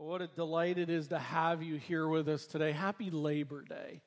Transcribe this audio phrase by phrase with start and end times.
[0.00, 2.70] What a delight it is to have you here with us today.
[2.70, 4.00] Happy Labor Day.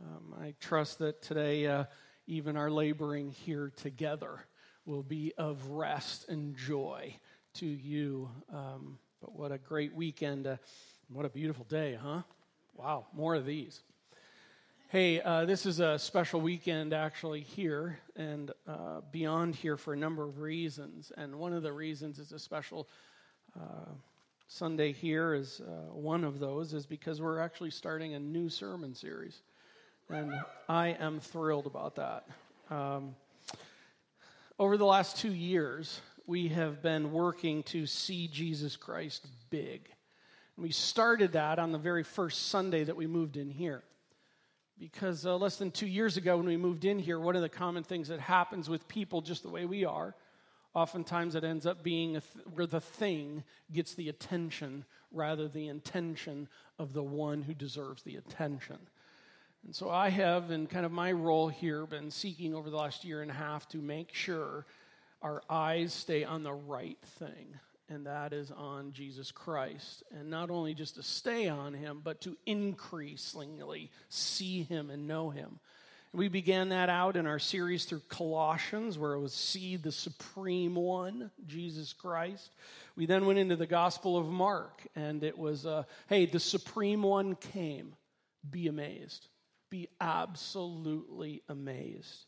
[0.00, 1.84] Um, I trust that today, uh,
[2.26, 4.40] even our laboring here together
[4.86, 7.14] will be of rest and joy
[7.56, 8.30] to you.
[8.50, 10.46] Um, but what a great weekend.
[10.46, 10.56] Uh,
[11.12, 12.22] what a beautiful day, huh?
[12.74, 13.82] Wow, more of these.
[14.88, 19.96] Hey, uh, this is a special weekend actually here and uh, beyond here for a
[19.96, 21.12] number of reasons.
[21.18, 22.88] And one of the reasons is a special
[23.54, 23.92] uh,
[24.50, 28.94] Sunday here is uh, one of those, is because we're actually starting a new sermon
[28.94, 29.42] series.
[30.08, 30.32] And
[30.70, 32.26] I am thrilled about that.
[32.70, 33.14] Um,
[34.58, 39.90] over the last two years, we have been working to see Jesus Christ big.
[40.56, 43.82] And we started that on the very first Sunday that we moved in here.
[44.78, 47.50] Because uh, less than two years ago, when we moved in here, one of the
[47.50, 50.14] common things that happens with people just the way we are
[50.78, 53.42] oftentimes it ends up being th- where the thing
[53.72, 58.78] gets the attention rather than the intention of the one who deserves the attention.
[59.64, 63.04] And so I have, in kind of my role here, been seeking over the last
[63.04, 64.66] year and a half to make sure
[65.20, 70.04] our eyes stay on the right thing, and that is on Jesus Christ.
[70.12, 75.30] And not only just to stay on him, but to increasingly see him and know
[75.30, 75.58] him.
[76.14, 80.74] We began that out in our series through Colossians, where it was see the supreme
[80.74, 82.50] one, Jesus Christ.
[82.96, 87.02] We then went into the Gospel of Mark, and it was, uh, hey, the supreme
[87.02, 87.94] one came.
[88.48, 89.26] Be amazed.
[89.68, 92.24] Be absolutely amazed.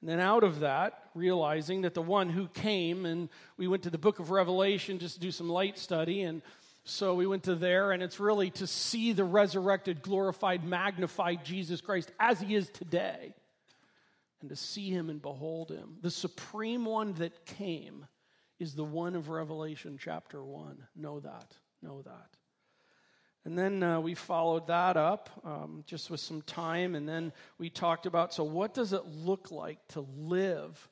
[0.00, 3.90] And then out of that, realizing that the one who came, and we went to
[3.90, 6.42] the book of Revelation just to do some light study, and
[6.84, 11.80] so we went to there, and it's really to see the resurrected, glorified, magnified Jesus
[11.80, 13.34] Christ as he is today,
[14.40, 15.98] and to see him and behold him.
[16.00, 18.06] The supreme one that came
[18.58, 20.84] is the one of Revelation chapter 1.
[20.96, 21.56] Know that.
[21.82, 22.36] Know that.
[23.44, 27.70] And then uh, we followed that up um, just with some time, and then we
[27.70, 30.88] talked about so, what does it look like to live?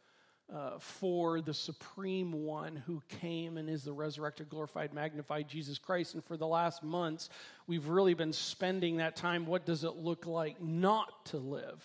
[0.54, 6.14] Uh, for the supreme one who came and is the resurrected, glorified, magnified Jesus Christ.
[6.14, 7.28] And for the last months,
[7.66, 9.46] we've really been spending that time.
[9.46, 11.82] What does it look like not to live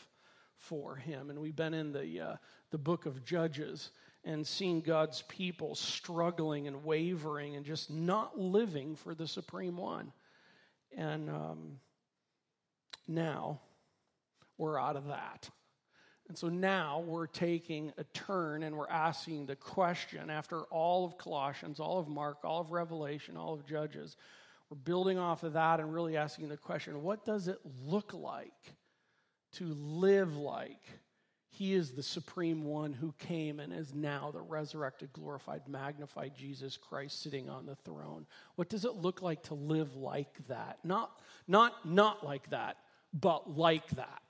[0.58, 1.30] for him?
[1.30, 2.36] And we've been in the, uh,
[2.72, 3.92] the book of Judges
[4.24, 10.12] and seeing God's people struggling and wavering and just not living for the supreme one.
[10.97, 11.80] And um,
[13.08, 13.62] now
[14.58, 15.50] we're out of that.
[16.28, 21.18] And so now we're taking a turn and we're asking the question after all of
[21.18, 24.18] Colossians, all of Mark, all of Revelation, all of Judges.
[24.69, 28.52] We're building off of that and really asking the question what does it look like
[29.53, 30.81] to live like
[31.56, 36.75] he is the supreme one who came and is now the resurrected, glorified, magnified Jesus
[36.75, 38.25] Christ sitting on the throne?
[38.56, 40.80] What does it look like to live like that?
[40.84, 41.12] Not,
[41.47, 42.78] not, not like that,
[43.14, 44.22] but like that.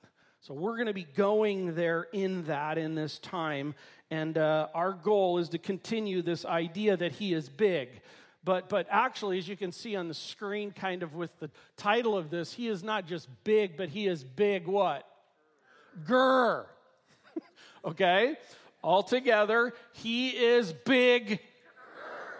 [0.46, 3.74] So we're going to be going there in that in this time.
[4.12, 7.88] And uh, our goal is to continue this idea that he is big.
[8.44, 12.16] But, but actually, as you can see on the screen, kind of with the title
[12.16, 15.04] of this, he is not just big, but he is big what?
[16.06, 16.66] Grr.
[17.84, 18.36] okay?
[18.84, 21.40] Altogether, he is big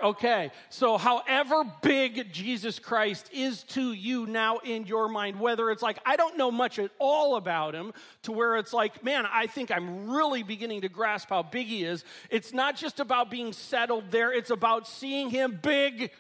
[0.03, 5.83] Okay, so however big Jesus Christ is to you now in your mind, whether it's
[5.83, 7.93] like, I don't know much at all about him,
[8.23, 11.85] to where it's like, man, I think I'm really beginning to grasp how big he
[11.85, 12.05] is.
[12.31, 16.11] It's not just about being settled there, it's about seeing him big.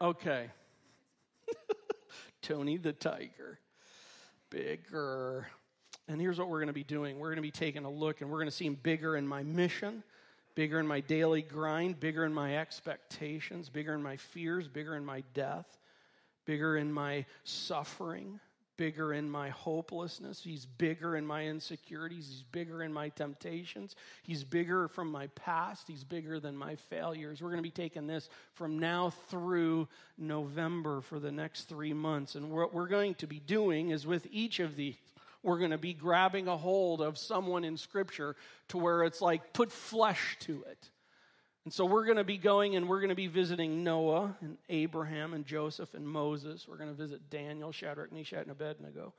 [0.00, 0.48] Okay.
[2.42, 3.58] Tony the Tiger.
[4.48, 5.46] Bigger.
[6.08, 8.20] And here's what we're going to be doing we're going to be taking a look
[8.20, 10.02] and we're going to see him bigger in my mission
[10.60, 15.02] bigger in my daily grind, bigger in my expectations, bigger in my fears, bigger in
[15.02, 15.78] my death,
[16.44, 18.38] bigger in my suffering,
[18.76, 20.42] bigger in my hopelessness.
[20.42, 22.28] He's bigger in my insecurities.
[22.28, 23.96] He's bigger in my temptations.
[24.22, 25.88] He's bigger from my past.
[25.88, 27.40] He's bigger than my failures.
[27.40, 29.88] We're going to be taking this from now through
[30.18, 32.34] November for the next three months.
[32.34, 34.96] And what we're going to be doing is with each of these
[35.42, 38.36] we're going to be grabbing a hold of someone in Scripture
[38.68, 40.90] to where it's like put flesh to it.
[41.64, 44.56] And so we're going to be going and we're going to be visiting Noah and
[44.68, 46.66] Abraham and Joseph and Moses.
[46.66, 49.12] We're going to visit Daniel, Shadrach, Meshach, and Abednego.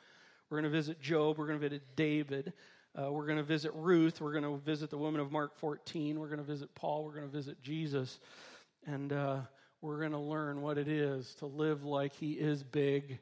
[0.50, 1.38] We're going to visit Job.
[1.38, 2.54] We're going to visit David.
[3.00, 4.20] Uh, we're going to visit Ruth.
[4.20, 6.20] We're going to visit the woman of Mark 14.
[6.20, 7.06] We're going to visit Paul.
[7.06, 8.20] We're going to visit Jesus.
[8.86, 9.38] And uh,
[9.82, 13.20] we're going to learn what it is to live like he is big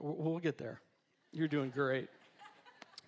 [0.00, 0.80] We'll get there.
[1.32, 2.08] You're doing great.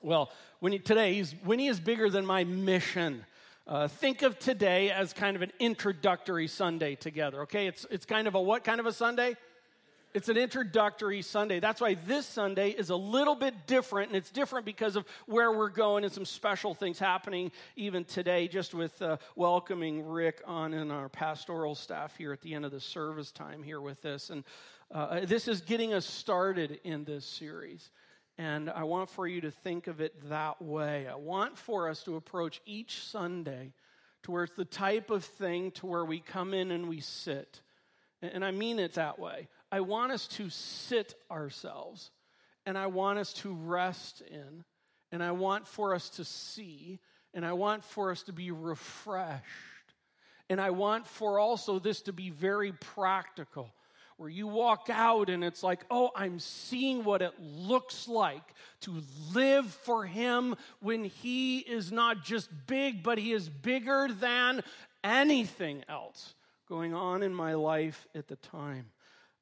[0.02, 3.24] Well, when he, today, he's, when he is bigger than my mission.
[3.66, 7.66] Uh, think of today as kind of an introductory Sunday together, okay?
[7.66, 9.36] It's, it's kind of a what kind of a Sunday?
[10.12, 11.60] It's an introductory Sunday.
[11.60, 15.52] That's why this Sunday is a little bit different, and it's different because of where
[15.52, 20.74] we're going and some special things happening even today, just with uh, welcoming Rick on
[20.74, 24.30] and our pastoral staff here at the end of the service time here with this.
[24.30, 24.42] And
[24.92, 27.90] uh, this is getting us started in this series.
[28.36, 31.06] And I want for you to think of it that way.
[31.06, 33.74] I want for us to approach each Sunday
[34.24, 37.60] to where it's the type of thing to where we come in and we sit.
[38.22, 39.48] And I mean it that way.
[39.72, 42.10] I want us to sit ourselves
[42.66, 44.64] and I want us to rest in
[45.12, 46.98] and I want for us to see
[47.34, 49.44] and I want for us to be refreshed.
[50.48, 53.72] And I want for also this to be very practical
[54.20, 58.42] where you walk out and it's like, oh, I'm seeing what it looks like
[58.82, 59.02] to
[59.32, 64.62] live for Him when He is not just big, but He is bigger than
[65.02, 66.34] anything else
[66.68, 68.90] going on in my life at the time.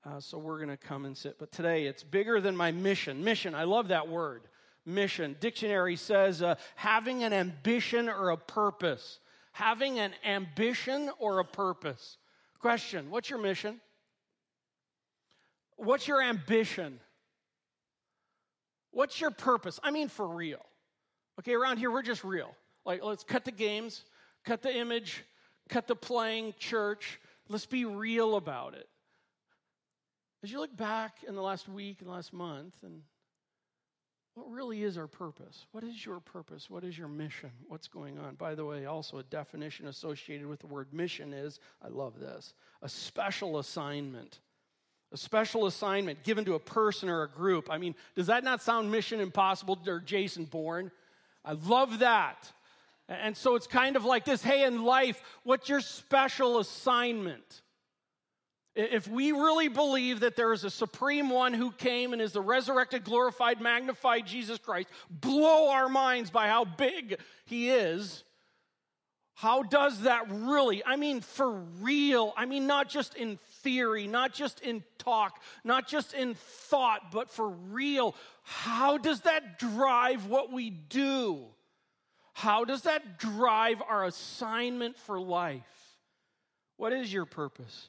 [0.08, 1.38] Uh, so we're going to come and sit.
[1.38, 3.22] But today it's bigger than my mission.
[3.22, 4.42] Mission, I love that word.
[4.86, 5.36] Mission.
[5.38, 9.18] Dictionary says uh, having an ambition or a purpose.
[9.52, 12.16] Having an ambition or a purpose.
[12.58, 13.80] Question What's your mission?
[15.76, 17.00] What's your ambition?
[18.90, 19.78] What's your purpose?
[19.82, 20.64] I mean, for real.
[21.40, 22.54] Okay, around here, we're just real.
[22.84, 24.04] Like, let's cut the games,
[24.44, 25.22] cut the image,
[25.68, 27.20] cut the playing church.
[27.48, 28.88] Let's be real about it.
[30.42, 33.02] As you look back in the last week and last month, and
[34.34, 35.66] what really is our purpose?
[35.72, 36.70] What is your purpose?
[36.70, 37.50] What is your mission?
[37.66, 38.36] What's going on?
[38.36, 42.54] By the way, also a definition associated with the word mission is I love this
[42.82, 44.38] a special assignment.
[45.10, 47.68] A special assignment given to a person or a group.
[47.70, 50.92] I mean, does that not sound mission impossible or Jason Bourne?
[51.44, 52.52] I love that.
[53.08, 57.62] And so it's kind of like this hey, in life, what's your special assignment?
[58.78, 62.40] If we really believe that there is a supreme one who came and is the
[62.40, 68.22] resurrected, glorified, magnified Jesus Christ, blow our minds by how big he is.
[69.34, 74.32] How does that really, I mean, for real, I mean, not just in theory, not
[74.32, 78.14] just in talk, not just in thought, but for real,
[78.44, 81.46] how does that drive what we do?
[82.32, 85.64] How does that drive our assignment for life?
[86.76, 87.88] What is your purpose?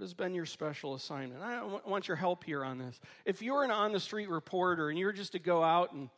[0.00, 1.42] What has been your special assignment?
[1.42, 2.98] I want your help here on this.
[3.26, 6.08] If you're an on the street reporter and you're just to go out and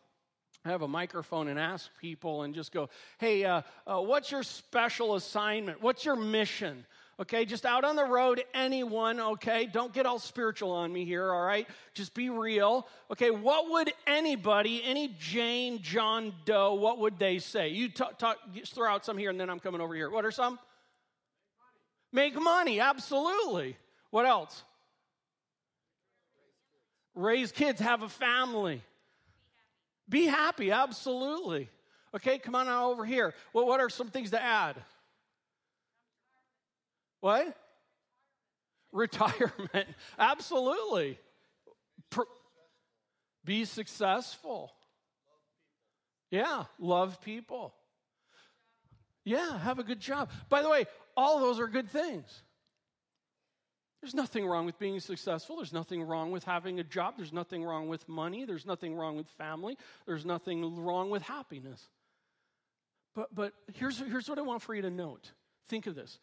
[0.65, 5.17] have a microphone and ask people and just go, hey, uh, uh, what's your special
[5.17, 5.83] assignment?
[5.83, 6.87] What's your mission?
[7.19, 9.67] Okay, just out on the road, anyone, okay?
[9.67, 11.67] Don't get all spiritual on me here, all right?
[11.93, 12.87] Just be real.
[13.11, 17.71] Okay, what would anybody, any Jane, John Doe, what would they say?
[17.71, 20.09] You throw out some here and then I'm coming over here.
[20.09, 20.61] What are some?
[22.13, 23.77] Make money, absolutely.
[24.11, 24.63] What else?
[27.15, 28.83] Raise kids, have a family.
[30.09, 31.69] Be happy, absolutely.
[32.15, 33.35] Okay, come on over here.
[33.53, 34.77] Well, what are some things to add?
[37.21, 37.57] What?
[38.93, 39.89] Retirement,
[40.19, 41.19] absolutely.
[43.45, 44.73] be successful.
[46.31, 47.75] Yeah, love people.
[49.25, 50.31] Yeah, have a good job.
[50.49, 50.87] By the way,
[51.17, 52.43] all those are good things.
[54.01, 55.57] There's nothing wrong with being successful.
[55.57, 57.15] There's nothing wrong with having a job.
[57.17, 58.45] There's nothing wrong with money.
[58.45, 59.79] There's nothing wrong with family.
[60.07, 61.89] There's nothing wrong with happiness.
[63.15, 65.31] But, but here's, here's what I want for you to note.
[65.69, 66.19] Think of this.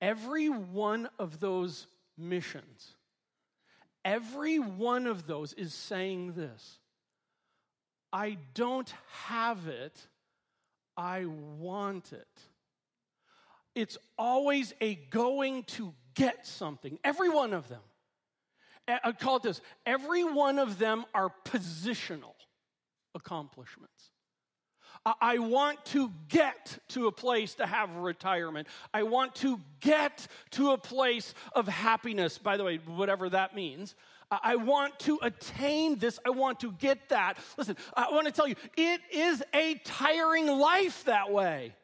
[0.00, 1.86] Every one of those
[2.18, 2.94] missions,
[4.04, 6.78] every one of those is saying this
[8.12, 8.92] I don't
[9.26, 9.96] have it,
[10.96, 12.26] I want it.
[13.74, 16.98] It's always a going to get something.
[17.02, 17.80] Every one of them.
[18.86, 22.34] I call it this every one of them are positional
[23.14, 24.10] accomplishments.
[25.20, 28.68] I want to get to a place to have retirement.
[28.92, 33.94] I want to get to a place of happiness, by the way, whatever that means.
[34.30, 36.18] I want to attain this.
[36.24, 37.38] I want to get that.
[37.58, 41.74] Listen, I want to tell you, it is a tiring life that way.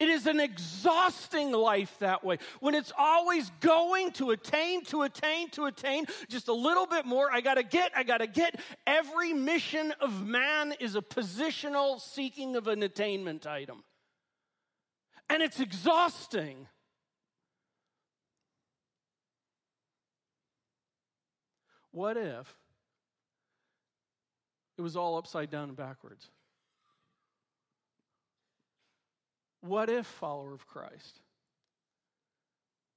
[0.00, 2.38] It is an exhausting life that way.
[2.60, 7.32] When it's always going to attain, to attain, to attain, just a little bit more.
[7.32, 8.60] I got to get, I got to get.
[8.86, 13.82] Every mission of man is a positional seeking of an attainment item.
[15.28, 16.68] And it's exhausting.
[21.90, 22.54] What if
[24.76, 26.30] it was all upside down and backwards?
[29.60, 31.20] What if, follower of Christ?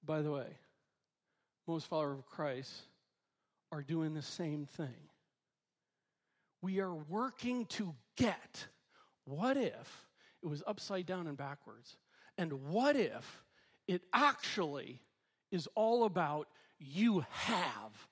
[0.03, 0.47] By the way,
[1.67, 2.71] most followers of Christ
[3.71, 5.09] are doing the same thing.
[6.61, 8.67] We are working to get.
[9.25, 10.07] What if
[10.43, 11.97] it was upside down and backwards?
[12.37, 13.43] And what if
[13.87, 15.01] it actually
[15.51, 16.47] is all about
[16.79, 18.07] you have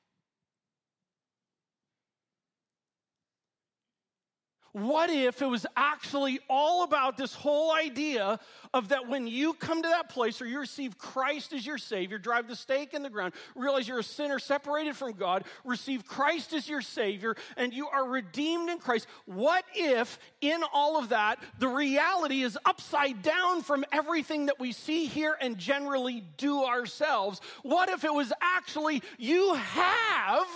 [4.74, 8.40] What if it was actually all about this whole idea
[8.74, 12.20] of that when you come to that place or you receive Christ as your Savior,
[12.20, 16.54] drive the stake in the ground, realize you're a sinner separated from God, receive Christ
[16.54, 19.08] as your Savior, and you are redeemed in Christ?
[19.26, 24.72] What if in all of that, the reality is upside down from everything that we
[24.72, 27.42] see here and generally do ourselves?
[27.64, 30.48] What if it was actually you have,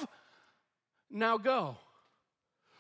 [1.10, 1.78] now go?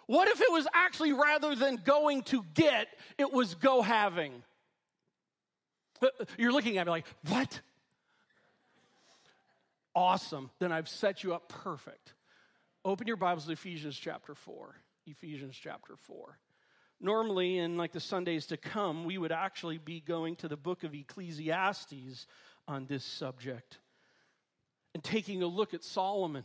[0.07, 4.43] What if it was actually rather than going to get, it was go having?
[6.01, 6.07] Uh,
[6.37, 7.61] you're looking at me like, what?
[9.95, 10.49] Awesome.
[10.59, 12.13] Then I've set you up perfect.
[12.83, 14.75] Open your Bibles to Ephesians chapter 4.
[15.05, 16.37] Ephesians chapter 4.
[16.99, 20.83] Normally, in like the Sundays to come, we would actually be going to the book
[20.83, 22.27] of Ecclesiastes
[22.67, 23.79] on this subject
[24.93, 26.43] and taking a look at Solomon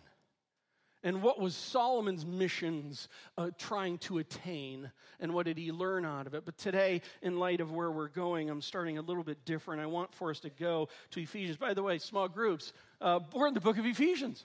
[1.04, 4.90] and what was Solomon's missions uh, trying to attain?
[5.20, 6.44] And what did he learn out of it?
[6.44, 9.80] But today, in light of where we're going, I'm starting a little bit different.
[9.80, 11.56] I want for us to go to Ephesians.
[11.56, 14.44] By the way, small groups, uh, we're in the book of Ephesians.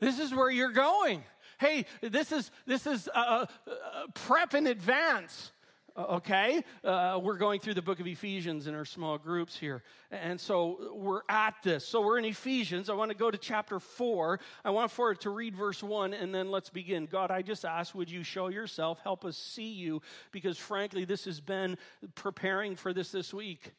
[0.00, 1.24] This is where you're going.
[1.58, 3.76] Hey, this is, this is uh, uh
[4.14, 5.52] prep in advance.
[5.94, 6.64] Uh, okay?
[6.82, 9.82] Uh, we're going through the book of Ephesians in our small groups here.
[10.10, 11.86] And so we're at this.
[11.86, 12.88] So we're in Ephesians.
[12.88, 14.40] I want to go to chapter 4.
[14.64, 17.06] I want for it to read verse 1 and then let's begin.
[17.06, 19.00] God, I just ask, would you show yourself?
[19.02, 21.76] Help us see you because frankly, this has been
[22.14, 23.72] preparing for this this week.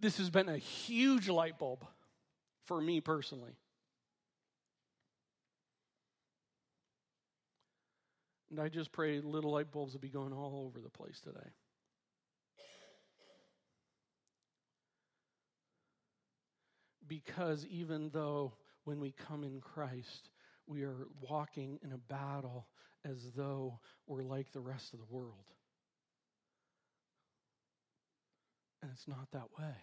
[0.00, 1.84] This has been a huge light bulb
[2.66, 3.56] for me personally.
[8.50, 11.50] And I just pray little light bulbs will be going all over the place today.
[17.06, 18.52] Because even though
[18.84, 20.30] when we come in Christ,
[20.66, 22.66] we are walking in a battle
[23.04, 25.34] as though we're like the rest of the world.
[28.82, 29.74] And it's not that way.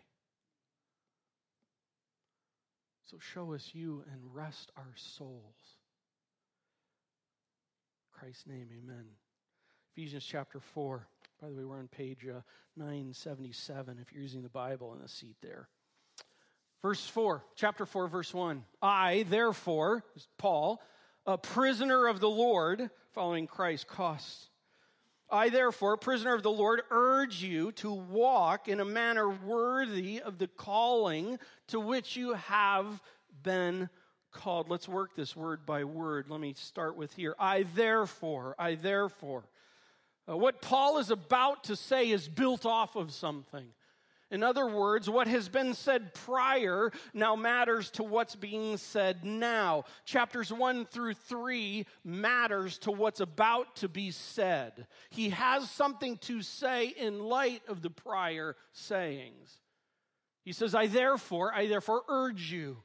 [3.05, 5.75] So show us you and rest our souls.
[8.25, 9.05] Christ's name, amen.
[9.91, 11.08] Ephesians chapter 4.
[11.39, 12.41] By the way, we're on page uh,
[12.75, 15.70] 977 if you're using the Bible in the seat there.
[16.82, 18.63] Verse 4, chapter 4, verse 1.
[18.82, 20.03] I, therefore,
[20.39, 20.82] Paul,
[21.27, 24.50] a prisoner of the Lord, following Christ costs.
[25.29, 30.39] I, therefore, prisoner of the Lord, urge you to walk in a manner worthy of
[30.39, 33.03] the calling to which you have
[33.44, 33.88] been
[34.36, 34.70] called.
[34.70, 36.25] Let's work this word by word.
[36.30, 37.36] Let me start with here.
[37.39, 39.46] I therefore, I therefore.
[40.30, 43.65] Uh, what Paul is about to say is built off of something.
[44.32, 49.86] In other words, what has been said prior now matters to what's being said now.
[50.04, 54.88] Chapters 1 through 3 matters to what's about to be said.
[55.12, 59.60] He has something to say in light of the prior sayings.
[60.44, 62.77] He says, I therefore, I therefore urge you.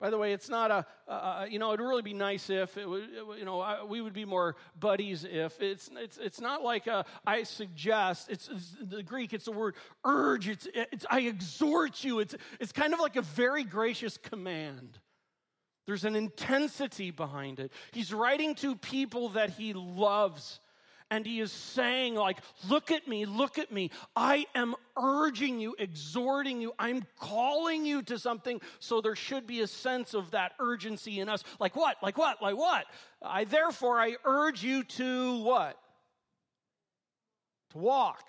[0.00, 2.88] By the way, it's not a, uh, you know, it'd really be nice if, it
[2.88, 5.60] would, you know, I, we would be more buddies if.
[5.60, 9.74] It's, it's, it's not like a, I suggest, it's, it's, the Greek, it's the word
[10.04, 12.20] urge, it's, it's I exhort you.
[12.20, 15.00] It's, it's kind of like a very gracious command.
[15.86, 17.72] There's an intensity behind it.
[17.92, 20.60] He's writing to people that he loves
[21.10, 22.38] and he is saying like
[22.68, 23.90] look at me look at me.
[24.14, 26.72] I am urging you exhorting you.
[26.78, 31.28] I'm calling you to something so there should be a sense of that urgency in
[31.28, 31.44] us.
[31.58, 31.96] Like what?
[32.02, 32.42] Like what?
[32.42, 32.84] Like what?
[33.22, 35.78] I therefore i urge you to what?
[37.70, 38.28] To walk.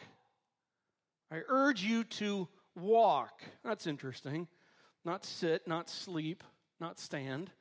[1.31, 3.41] I urge you to walk.
[3.63, 4.47] That's interesting.
[5.05, 6.43] Not sit not sleep
[6.79, 7.51] not stand.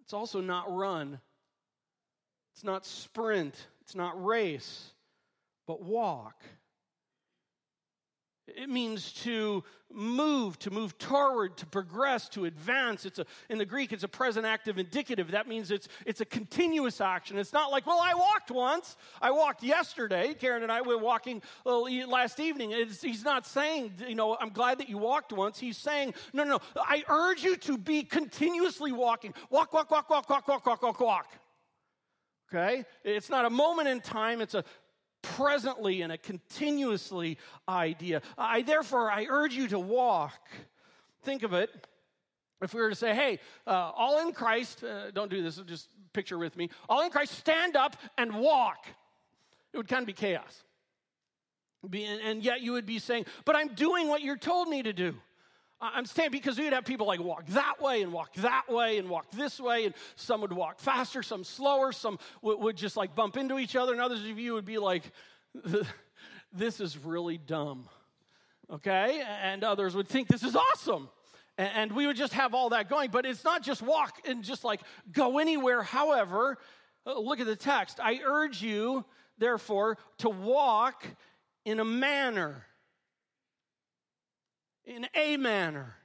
[0.00, 1.20] It's also not run.
[2.54, 3.54] It's not sprint
[3.86, 4.90] it's not race,
[5.68, 6.42] but walk.
[8.48, 9.62] It means to
[9.92, 13.06] move, to move toward, to progress, to advance.
[13.06, 15.30] It's a, in the Greek, it's a present active indicative.
[15.30, 17.38] That means it's, it's a continuous action.
[17.38, 18.96] It's not like, well, I walked once.
[19.22, 20.34] I walked yesterday.
[20.34, 22.72] Karen and I were walking last evening.
[22.72, 25.60] It's, he's not saying, you know, I'm glad that you walked once.
[25.60, 26.60] He's saying, no, no, no.
[26.76, 29.32] I urge you to be continuously walking.
[29.48, 31.28] Walk, walk, walk, walk, walk, walk, walk, walk, walk.
[32.48, 32.84] Okay?
[33.04, 34.64] It's not a moment in time, it's a
[35.22, 37.38] presently and a continuously
[37.68, 38.22] idea.
[38.38, 40.48] I therefore I urge you to walk.
[41.22, 41.70] Think of it.
[42.62, 45.88] If we were to say, hey, uh, all in Christ, uh, don't do this, just
[46.12, 46.70] picture with me.
[46.88, 48.86] All in Christ, stand up and walk.
[49.72, 50.62] It would kind of be chaos.
[51.92, 55.14] And yet you would be saying, but I'm doing what you're told me to do.
[55.80, 59.10] I'm saying because we'd have people like walk that way and walk that way and
[59.10, 63.14] walk this way, and some would walk faster, some slower, some would, would just like
[63.14, 65.02] bump into each other, and others of you would be like,
[66.52, 67.88] this is really dumb.
[68.70, 69.22] Okay?
[69.42, 71.08] And others would think this is awesome.
[71.58, 73.10] And we would just have all that going.
[73.10, 74.80] But it's not just walk and just like
[75.12, 75.82] go anywhere.
[75.82, 76.58] However,
[77.06, 77.98] uh, look at the text.
[78.02, 79.04] I urge you,
[79.38, 81.06] therefore, to walk
[81.64, 82.66] in a manner
[84.86, 85.96] in a manner.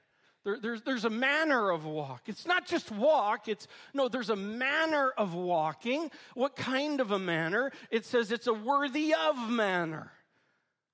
[0.44, 2.24] There, there's, there's a manner of walk.
[2.26, 6.10] It's not just walk, it's no, there's a manner of walking.
[6.34, 7.72] What kind of a manner?
[7.92, 10.12] It says it's a worthy of manner.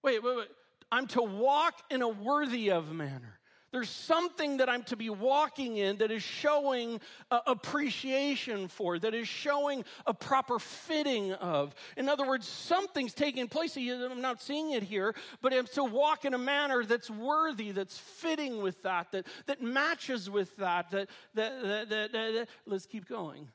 [0.04, 0.48] Wait, wait, wait.
[0.92, 3.37] I'm to walk in a worthy of manner.
[3.72, 9.14] There's something that I'm to be walking in that is showing uh, appreciation for, that
[9.14, 11.76] is showing a proper fitting of.
[11.98, 13.76] In other words, something's taking place.
[13.76, 17.98] I'm not seeing it here, but I'm to walk in a manner that's worthy, that's
[17.98, 23.08] fitting with that, that, that matches with that, that, that, that, that, that let's keep
[23.08, 23.50] going.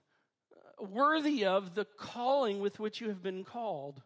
[0.79, 4.03] worthy of the calling with which you have been called.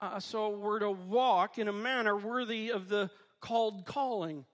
[0.00, 4.44] Uh, so we're to walk in a manner worthy of the called calling.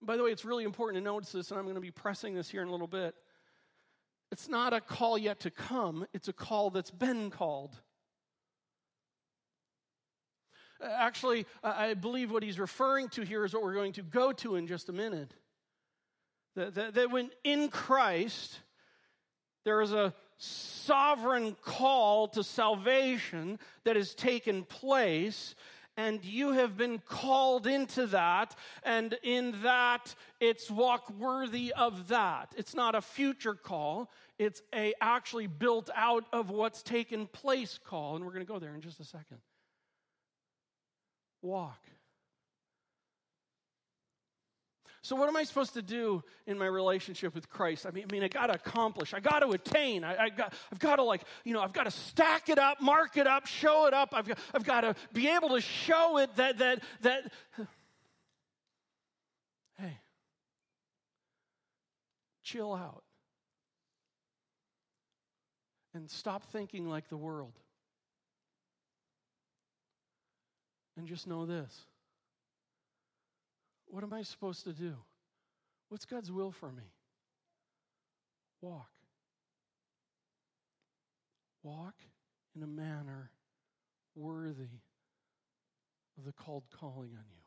[0.00, 2.34] By the way, it's really important to notice this, and I'm going to be pressing
[2.34, 3.14] this here in a little bit.
[4.30, 7.74] It's not a call yet to come, it's a call that's been called.
[10.80, 14.54] Actually, I believe what he's referring to here is what we're going to go to
[14.54, 15.34] in just a minute.
[16.54, 18.60] That, that, that when in Christ,
[19.64, 25.56] there is a sovereign call to salvation that has taken place,
[25.98, 32.54] and you have been called into that, and in that, it's walk worthy of that.
[32.56, 38.14] It's not a future call, it's a actually built out of what's taken place call,
[38.14, 39.38] and we're going to go there in just a second.
[41.42, 41.80] Walk.
[45.08, 47.86] So, what am I supposed to do in my relationship with Christ?
[47.86, 49.14] I mean, I mean, I got to accomplish.
[49.14, 50.04] I got to attain.
[50.04, 52.82] I, I got, I've got to like, you know, I've got to stack it up,
[52.82, 54.10] mark it up, show it up.
[54.12, 57.32] I've got, I've got to be able to show it that that that.
[59.80, 59.96] Hey,
[62.42, 63.04] chill out
[65.94, 67.52] and stop thinking like the world,
[70.96, 71.86] and just know this
[73.90, 74.94] what am I supposed to do?
[75.88, 76.92] What's God's will for me?
[78.60, 78.90] Walk.
[81.62, 81.94] Walk
[82.54, 83.30] in a manner
[84.14, 84.82] worthy
[86.16, 87.42] of the called calling on you.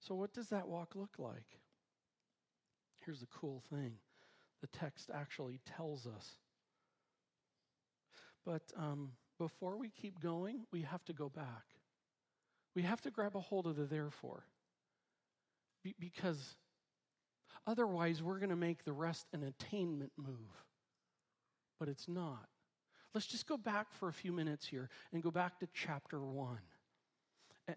[0.00, 1.58] So, what does that walk look like?
[3.04, 3.92] Here's the cool thing
[4.60, 6.36] the text actually tells us.
[8.44, 11.64] But um, before we keep going, we have to go back.
[12.74, 14.44] We have to grab a hold of the therefore.
[15.82, 16.56] Be- because
[17.66, 20.64] otherwise, we're going to make the rest an attainment move.
[21.78, 22.48] But it's not.
[23.14, 26.58] Let's just go back for a few minutes here and go back to chapter 1.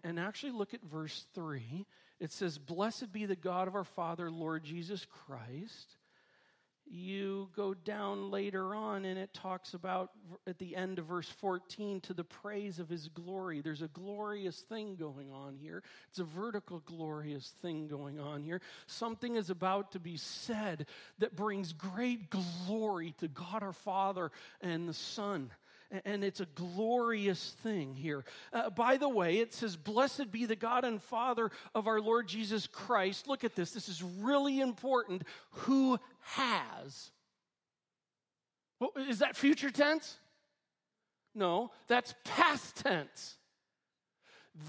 [0.02, 1.86] And actually look at verse 3.
[2.20, 5.96] It says, Blessed be the God of our Father, Lord Jesus Christ
[6.86, 10.10] you go down later on and it talks about
[10.46, 13.60] at the end of verse 14 to the praise of his glory.
[13.60, 15.82] There's a glorious thing going on here.
[16.10, 18.60] It's a vertical glorious thing going on here.
[18.86, 20.86] Something is about to be said
[21.18, 25.50] that brings great glory to god our father and the son
[26.04, 28.24] and it's a glorious thing here.
[28.52, 32.26] Uh, by the way, it says, Blessed be the God and Father of our Lord
[32.26, 33.28] Jesus Christ.
[33.28, 33.72] Look at this.
[33.72, 35.22] This is really important.
[35.50, 37.10] Who has.
[38.80, 40.18] Well, is that future tense?
[41.34, 43.36] No, that's past tense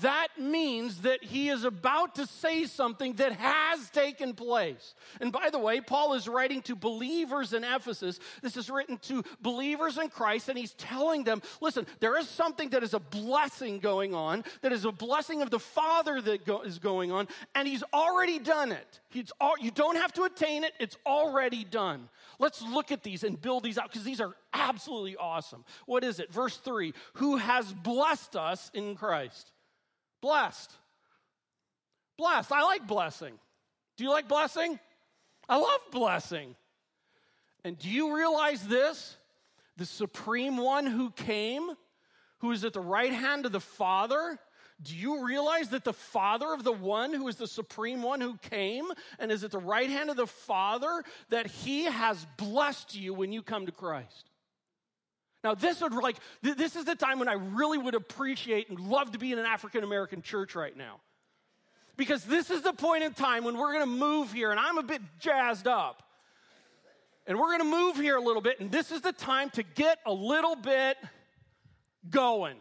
[0.02, 4.96] that means that he is about to say something that has taken place.
[5.22, 8.20] And by the way, Paul is writing to believers in Ephesus.
[8.42, 12.70] This is written to believers in Christ, and he's telling them listen, there is something
[12.70, 16.62] that is a blessing going on, that is a blessing of the Father that go-
[16.62, 19.00] is going on, and he's already done it.
[19.40, 22.10] All, you don't have to attain it, it's already done.
[22.40, 25.64] Let's look at these and build these out because these are absolutely awesome.
[25.86, 26.34] What is it?
[26.34, 29.52] Verse 3 Who has blessed us in Christ?
[30.26, 30.72] Blessed.
[32.18, 32.52] Blessed.
[32.52, 33.34] I like blessing.
[33.96, 34.80] Do you like blessing?
[35.48, 36.56] I love blessing.
[37.64, 39.18] And do you realize this?
[39.78, 41.70] the supreme one who came,
[42.40, 44.40] who is at the right hand of the Father,
[44.82, 48.38] do you realize that the Father of the one who is the supreme one who
[48.38, 48.86] came
[49.20, 53.32] and is at the right hand of the Father, that he has blessed you when
[53.32, 54.30] you come to Christ?
[55.46, 59.12] Now, this would like, this is the time when I really would appreciate and love
[59.12, 61.02] to be in an African American church right now.
[61.98, 64.84] Because this is the point in time when we're gonna move here, and I'm a
[64.84, 66.02] bit jazzed up.
[67.28, 70.00] And we're gonna move here a little bit, and this is the time to get
[70.08, 70.98] a little bit
[72.10, 72.58] going.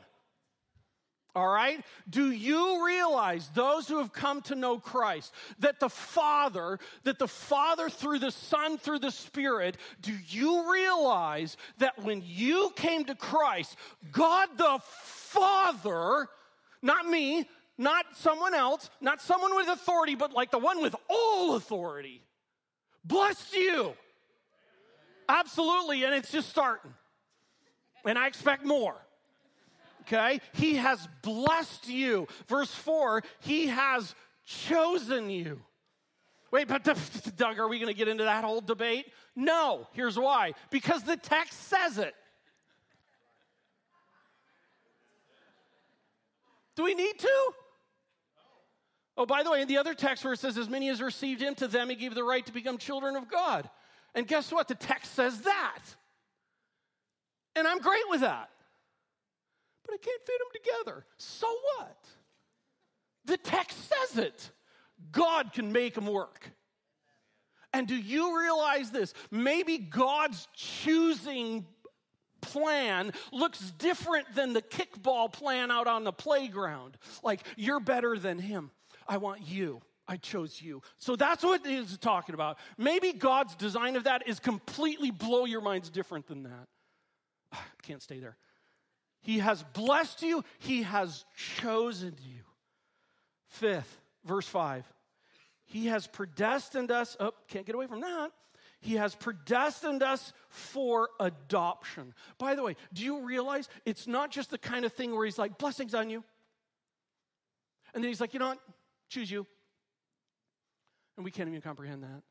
[1.34, 1.84] All right?
[2.08, 7.26] Do you realize, those who have come to know Christ, that the Father, that the
[7.26, 13.16] Father through the Son, through the Spirit, do you realize that when you came to
[13.16, 13.76] Christ,
[14.12, 16.28] God the Father,
[16.82, 21.56] not me, not someone else, not someone with authority, but like the one with all
[21.56, 22.22] authority,
[23.04, 23.94] blessed you?
[25.28, 26.94] Absolutely, and it's just starting.
[28.04, 28.94] And I expect more
[30.06, 30.40] okay?
[30.52, 32.26] He has blessed you.
[32.48, 34.14] Verse 4, he has
[34.44, 35.60] chosen you.
[36.50, 36.84] Wait, but
[37.36, 39.06] Doug, are we going to get into that whole debate?
[39.34, 39.88] No.
[39.92, 42.14] Here's why because the text says it.
[46.76, 47.52] Do we need to?
[49.16, 51.40] Oh, by the way, in the other text where it says, As many as received
[51.40, 53.68] him, to them he gave the right to become children of God.
[54.14, 54.68] And guess what?
[54.68, 55.80] The text says that.
[57.56, 58.50] And I'm great with that
[59.84, 61.06] but I can't fit them together.
[61.18, 62.04] So what?
[63.26, 64.50] The text says it.
[65.12, 66.50] God can make them work.
[67.72, 69.14] And do you realize this?
[69.30, 71.66] Maybe God's choosing
[72.40, 76.96] plan looks different than the kickball plan out on the playground.
[77.22, 78.70] Like, you're better than him.
[79.08, 79.80] I want you.
[80.06, 80.82] I chose you.
[80.98, 82.58] So that's what is talking about.
[82.76, 86.68] Maybe God's design of that is completely blow your minds different than that.
[87.82, 88.36] Can't stay there.
[89.24, 92.42] He has blessed you, He has chosen you.
[93.48, 94.84] Fifth, verse 5.
[95.64, 98.30] He has predestined us, oh, can't get away from that.
[98.80, 102.12] He has predestined us for adoption.
[102.36, 105.38] By the way, do you realize it's not just the kind of thing where he's
[105.38, 106.22] like, blessings on you.
[107.94, 108.58] And then he's like, you know what?
[109.08, 109.46] Choose you.
[111.16, 112.22] And we can't even comprehend that.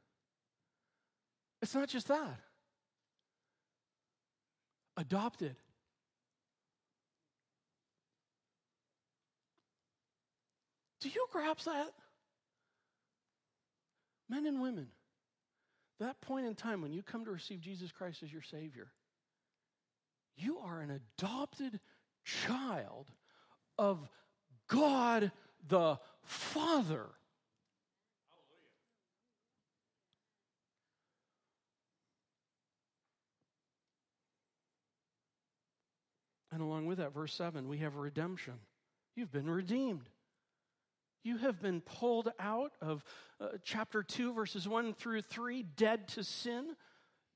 [1.64, 2.40] It's not just that.
[4.96, 5.56] Adopted.
[11.04, 11.92] Do you grasp that?
[14.30, 14.88] Men and women,
[16.00, 18.88] that point in time when you come to receive Jesus Christ as your Savior,
[20.38, 21.82] you are an adopted
[22.24, 23.12] child
[23.78, 24.00] of
[24.70, 25.30] God
[25.68, 27.08] the Father.
[36.54, 38.54] And along with that, verse 7, we have redemption.
[39.18, 40.08] You've been redeemed.
[41.24, 43.04] You have been pulled out of
[43.40, 46.76] uh, chapter 2, verses 1 through 3, dead to sin,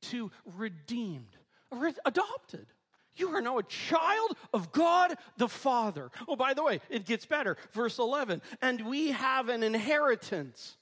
[0.04, 1.38] to redeemed,
[1.72, 2.68] re- adopted.
[3.16, 6.12] You are now a child of God the Father.
[6.28, 7.58] Oh, by the way, it gets better.
[7.74, 10.78] Verse 11, and we have an inheritance.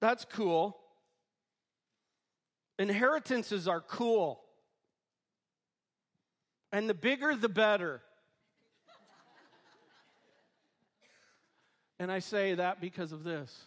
[0.00, 0.78] That's cool.
[2.78, 4.40] Inheritances are cool.
[6.72, 8.02] And the bigger, the better.
[11.98, 13.66] And I say that because of this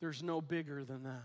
[0.00, 1.24] there's no bigger than that.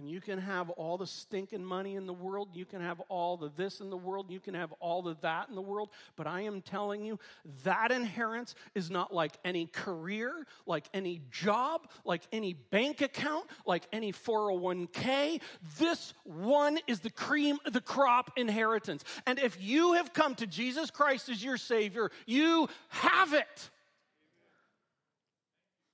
[0.00, 3.36] And you can have all the stinking money in the world, you can have all
[3.36, 6.26] the this in the world, you can have all the that in the world, but
[6.26, 7.18] I am telling you
[7.64, 13.86] that inheritance is not like any career, like any job, like any bank account, like
[13.92, 15.42] any 401k.
[15.78, 19.04] This one is the cream the crop inheritance.
[19.26, 23.70] And if you have come to Jesus Christ as your Savior, you have it.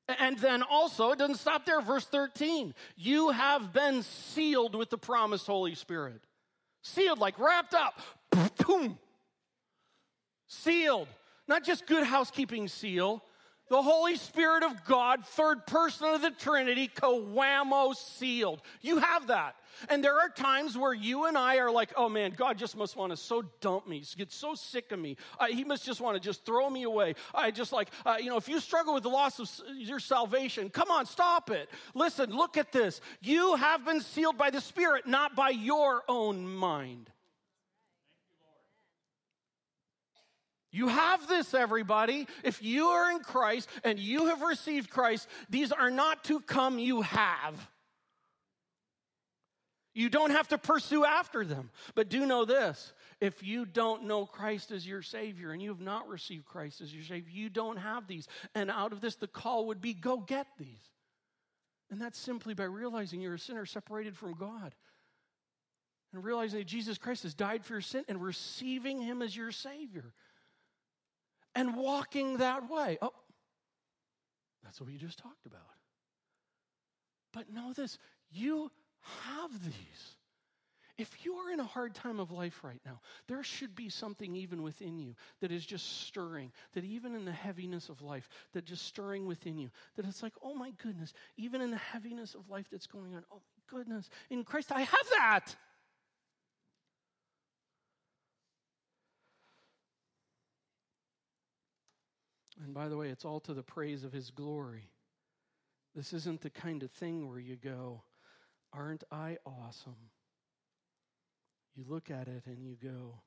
[0.09, 2.75] And then also, it doesn't stop there, verse 13.
[2.97, 6.21] You have been sealed with the promised Holy Spirit.
[6.83, 8.01] Sealed, like wrapped up.
[8.65, 8.99] Boom.
[10.47, 11.09] Sealed.
[11.49, 13.23] Not just good housekeeping seal,
[13.69, 18.63] the Holy Spirit of God, third person of the Trinity, coamo sealed.
[18.81, 19.57] You have that.
[19.89, 22.97] And there are times where you and I are like, oh man, God just must
[22.97, 25.17] want to so dump me, get so sick of me.
[25.39, 27.15] Uh, he must just want to just throw me away.
[27.35, 30.71] I just like, uh, you know, if you struggle with the loss of your salvation,
[30.71, 31.69] come on, stop it.
[31.95, 33.01] Listen, look at this.
[33.21, 37.11] You have been sealed by the Spirit, not by your own mind.
[40.77, 42.29] You have this, everybody.
[42.45, 46.79] If you are in Christ and you have received Christ, these are not to come,
[46.79, 47.71] you have.
[49.95, 51.71] You don't have to pursue after them.
[51.95, 55.81] But do know this if you don't know Christ as your Savior and you have
[55.81, 58.29] not received Christ as your Savior, you don't have these.
[58.55, 60.91] And out of this, the call would be go get these.
[61.91, 64.75] And that's simply by realizing you're a sinner separated from God
[66.13, 69.53] and realizing that Jesus Christ has died for your sin and receiving Him as your
[69.53, 70.13] Savior
[71.57, 72.99] and walking that way.
[73.03, 73.13] Oh,
[74.63, 75.61] that's what we just talked about.
[77.33, 77.99] But know this
[78.31, 78.71] you
[79.25, 80.17] have these.
[80.99, 84.35] If you are in a hard time of life right now, there should be something
[84.35, 88.65] even within you that is just stirring, that even in the heaviness of life, that
[88.65, 92.49] just stirring within you, that it's like, oh my goodness, even in the heaviness of
[92.49, 95.55] life that's going on, oh my goodness, in Christ I have that.
[102.63, 104.91] And by the way, it's all to the praise of his glory.
[105.95, 108.03] This isn't the kind of thing where you go,
[108.73, 110.11] Aren't I awesome?
[111.75, 113.21] You look at it and you go,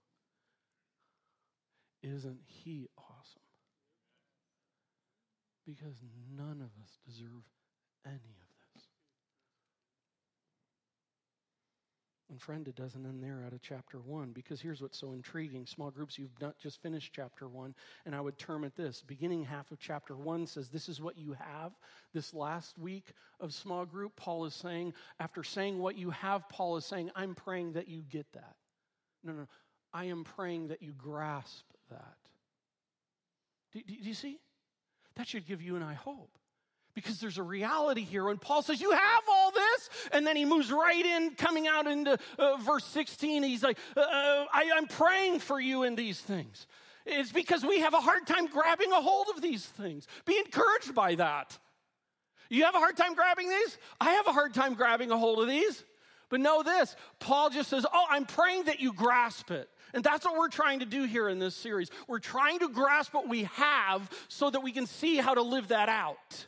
[2.01, 3.41] Isn't he awesome?
[5.65, 6.01] Because
[6.35, 7.43] none of us deserve
[8.05, 8.48] any of
[12.39, 15.65] And friend, it doesn't end there out of chapter one, because here's what's so intriguing.
[15.65, 17.75] Small groups, you've not just finished chapter one,
[18.05, 19.03] and I would term it this.
[19.05, 21.73] Beginning half of chapter one says, This is what you have.
[22.13, 26.77] This last week of small group, Paul is saying, after saying what you have, Paul
[26.77, 28.55] is saying, I'm praying that you get that.
[29.21, 29.47] No, no,
[29.91, 32.15] I am praying that you grasp that.
[33.73, 34.39] Do, do, do you see?
[35.17, 36.31] That should give you and I hope
[37.01, 38.25] because there's a reality here.
[38.25, 41.87] When Paul says, You have all this, and then he moves right in, coming out
[41.87, 43.43] into uh, verse 16.
[43.43, 46.67] He's like, uh, uh, I, I'm praying for you in these things.
[47.05, 50.07] It's because we have a hard time grabbing a hold of these things.
[50.25, 51.57] Be encouraged by that.
[52.49, 53.77] You have a hard time grabbing these?
[53.99, 55.83] I have a hard time grabbing a hold of these.
[56.29, 59.69] But know this Paul just says, Oh, I'm praying that you grasp it.
[59.93, 61.89] And that's what we're trying to do here in this series.
[62.07, 65.69] We're trying to grasp what we have so that we can see how to live
[65.69, 66.47] that out.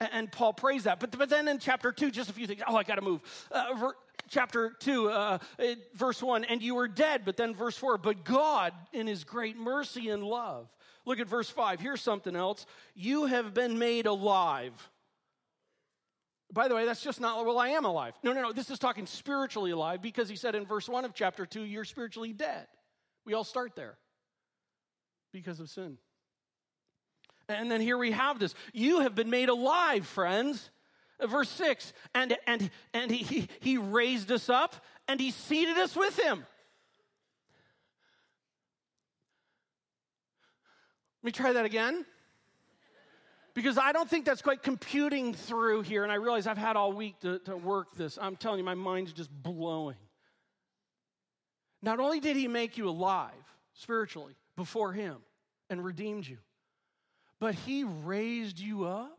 [0.00, 1.00] And Paul prays that.
[1.00, 2.62] But, but then in chapter 2, just a few things.
[2.66, 3.20] Oh, I got to move.
[3.50, 3.92] Uh, ver,
[4.28, 5.38] chapter 2, uh,
[5.94, 7.22] verse 1, and you were dead.
[7.24, 10.68] But then verse 4, but God, in his great mercy and love.
[11.06, 11.80] Look at verse 5.
[11.80, 12.66] Here's something else.
[12.94, 14.72] You have been made alive.
[16.52, 18.14] By the way, that's just not, well, I am alive.
[18.22, 18.52] No, no, no.
[18.52, 21.84] This is talking spiritually alive because he said in verse 1 of chapter 2, you're
[21.84, 22.66] spiritually dead.
[23.26, 23.96] We all start there
[25.32, 25.98] because of sin.
[27.48, 28.54] And then here we have this.
[28.72, 30.70] You have been made alive, friends.
[31.22, 34.74] Verse 6 and, and, and he, he raised us up
[35.06, 36.44] and he seated us with him.
[41.22, 42.04] Let me try that again.
[43.54, 46.92] Because I don't think that's quite computing through here, and I realize I've had all
[46.92, 48.18] week to, to work this.
[48.20, 49.96] I'm telling you, my mind's just blowing.
[51.80, 53.30] Not only did he make you alive
[53.74, 55.18] spiritually before him
[55.70, 56.38] and redeemed you,
[57.44, 59.18] but he raised you up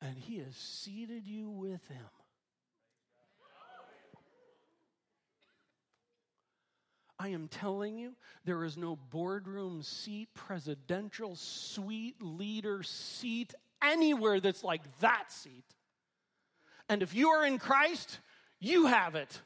[0.00, 1.98] and he has seated you with him.
[7.18, 8.12] I am telling you,
[8.44, 13.52] there is no boardroom seat, presidential suite, leader seat
[13.82, 15.64] anywhere that's like that seat.
[16.88, 18.20] And if you are in Christ,
[18.60, 19.42] you have it.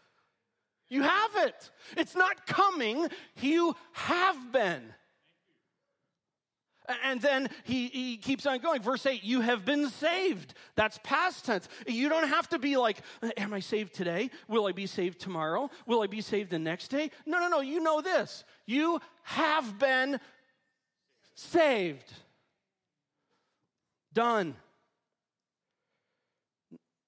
[0.91, 1.71] You have it.
[1.97, 3.09] It's not coming,
[3.41, 4.93] you have been.
[7.03, 8.83] And then he, he keeps on going.
[8.83, 10.55] Verse 8, you have been saved.
[10.75, 11.69] That's past tense.
[11.87, 12.99] You don't have to be like,
[13.37, 14.31] Am I saved today?
[14.49, 15.71] Will I be saved tomorrow?
[15.87, 17.11] Will I be saved the next day?
[17.25, 17.61] No, no, no.
[17.61, 18.45] You know this.
[18.67, 20.21] You have been
[21.35, 22.13] saved.
[24.13, 24.55] Done.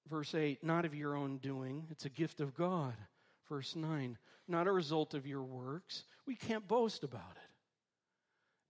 [0.09, 2.93] Verse 8, not of your own doing, it's a gift of God.
[3.49, 6.03] Verse 9, not a result of your works.
[6.25, 7.46] We can't boast about it.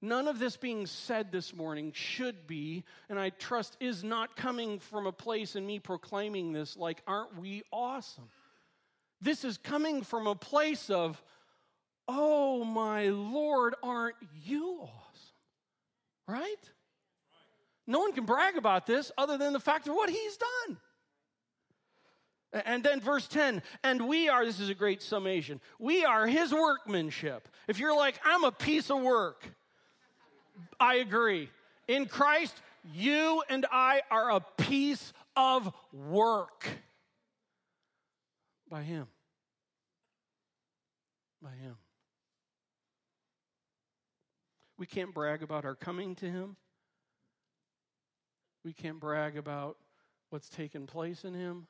[0.01, 4.79] None of this being said this morning should be, and I trust is not coming
[4.79, 8.29] from a place in me proclaiming this like, aren't we awesome?
[9.21, 11.21] This is coming from a place of,
[12.07, 14.93] oh my Lord, aren't you awesome?
[16.27, 16.71] Right?
[17.87, 20.77] No one can brag about this other than the fact of what he's done.
[22.65, 26.53] And then verse 10, and we are, this is a great summation, we are his
[26.53, 27.49] workmanship.
[27.67, 29.47] If you're like, I'm a piece of work,
[30.79, 31.49] I agree.
[31.87, 32.55] In Christ,
[32.93, 36.67] you and I are a piece of work
[38.69, 39.07] by Him.
[41.41, 41.75] By Him.
[44.77, 46.55] We can't brag about our coming to Him.
[48.63, 49.77] We can't brag about
[50.29, 51.67] what's taken place in Him.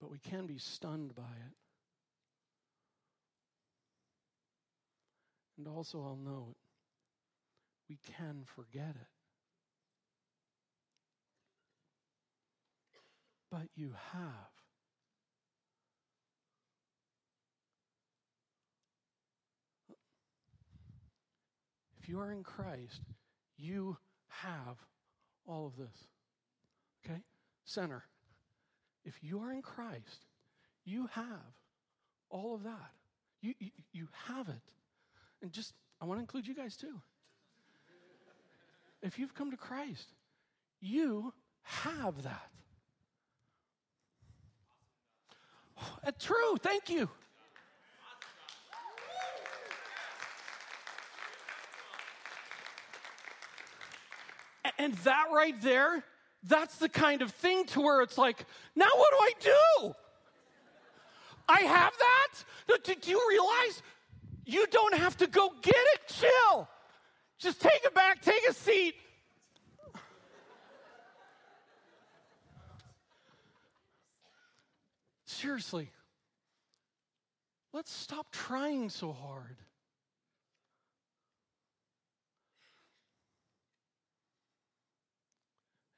[0.00, 1.54] but we can be stunned by it.
[5.58, 6.54] And also, I'll note,
[7.88, 9.08] we can forget it.
[13.50, 14.52] But you have.
[22.00, 23.02] If you are in Christ,
[23.56, 23.96] you
[24.28, 24.76] have
[25.44, 26.06] all of this.
[27.04, 27.20] Okay?
[27.64, 28.04] Center.
[29.04, 30.26] If you are in Christ,
[30.84, 31.56] you have
[32.30, 32.92] all of that.
[33.40, 34.77] You, you, you have it.
[35.42, 37.00] And just, I want to include you guys too.
[39.02, 40.12] If you've come to Christ,
[40.80, 42.50] you have that.
[46.18, 47.08] True, thank you.
[54.78, 56.04] And that right there,
[56.44, 58.44] that's the kind of thing to where it's like,
[58.76, 59.94] now what do I do?
[61.48, 62.28] I have that?
[62.84, 63.82] Do, do you realize
[64.48, 66.00] you don't have to go get it?
[66.08, 66.68] Chill.
[67.38, 68.94] Just take it back, take a seat.
[75.26, 75.90] Seriously,
[77.72, 79.58] let's stop trying so hard.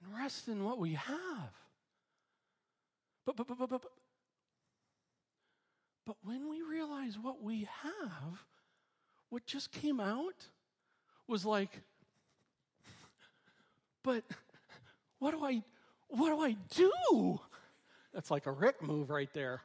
[0.05, 1.55] And rest in what we have.
[3.25, 3.83] But, but, but, but, but,
[6.11, 8.43] but when we realize what we have,
[9.29, 10.35] what just came out
[11.29, 11.71] was like,
[14.03, 14.25] but
[15.21, 15.63] what do I
[16.09, 17.39] what do I do?
[18.13, 19.63] That's like a Rick move right there.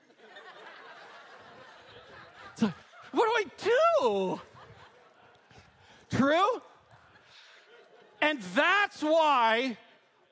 [2.61, 2.75] Like,
[3.11, 3.45] what do I
[4.03, 4.41] do?
[6.15, 6.61] True?
[8.21, 9.77] And that's why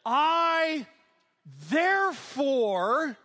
[0.06, 0.86] I
[1.72, 3.18] therefore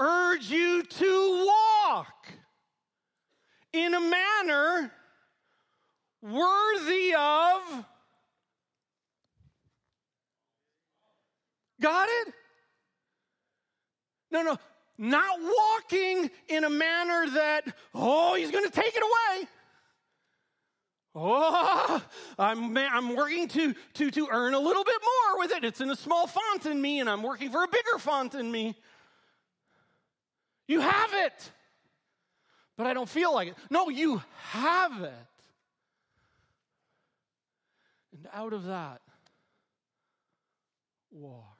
[0.00, 2.32] urge you to walk
[3.72, 4.92] in a manner
[6.22, 7.84] worthy of.
[11.80, 12.34] Got it?
[14.30, 14.56] No, no,
[14.96, 19.48] not walking in a manner that, oh, he's going to take it away.
[21.16, 22.02] Oh,
[22.38, 25.64] I'm, I'm working to, to, to earn a little bit more with it.
[25.64, 28.50] It's in a small font in me, and I'm working for a bigger font in
[28.50, 28.76] me.
[30.66, 31.50] You have it,
[32.76, 33.56] but I don't feel like it.
[33.70, 35.12] No, you have it.
[38.12, 39.02] And out of that,
[41.10, 41.58] walk.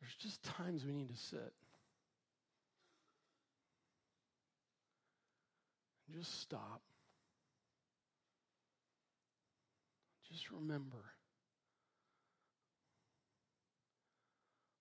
[0.00, 1.52] There's just times we need to sit.
[6.12, 6.82] Just stop.
[10.32, 11.04] Just remember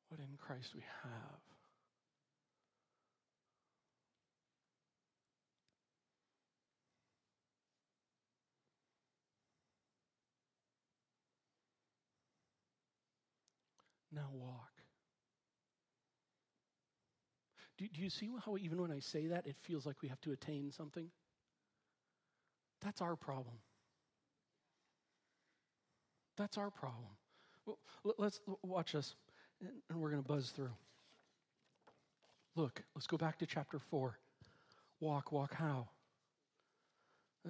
[0.07, 1.39] what in Christ we have.
[14.13, 14.69] Now walk.
[17.77, 20.21] Do, do you see how, even when I say that, it feels like we have
[20.21, 21.09] to attain something?
[22.81, 23.55] That's our problem.
[26.37, 27.07] That's our problem.
[27.65, 27.77] Well,
[28.17, 29.15] let's watch this,
[29.89, 30.71] and we're going to buzz through.
[32.55, 34.17] Look, let's go back to chapter 4.
[34.99, 35.87] Walk, walk how?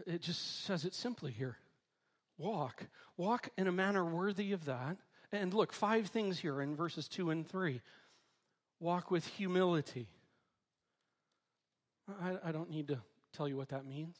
[0.05, 1.57] It just says it simply here.
[2.37, 2.85] Walk.
[3.17, 4.97] Walk in a manner worthy of that.
[5.31, 7.81] And look, five things here in verses 2 and 3.
[8.79, 10.07] Walk with humility.
[12.21, 12.99] I, I don't need to
[13.33, 14.17] tell you what that means.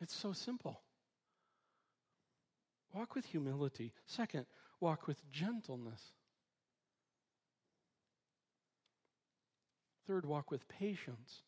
[0.00, 0.80] It's so simple.
[2.92, 3.92] Walk with humility.
[4.06, 4.46] Second,
[4.80, 6.00] walk with gentleness.
[10.06, 11.42] Third, walk with patience.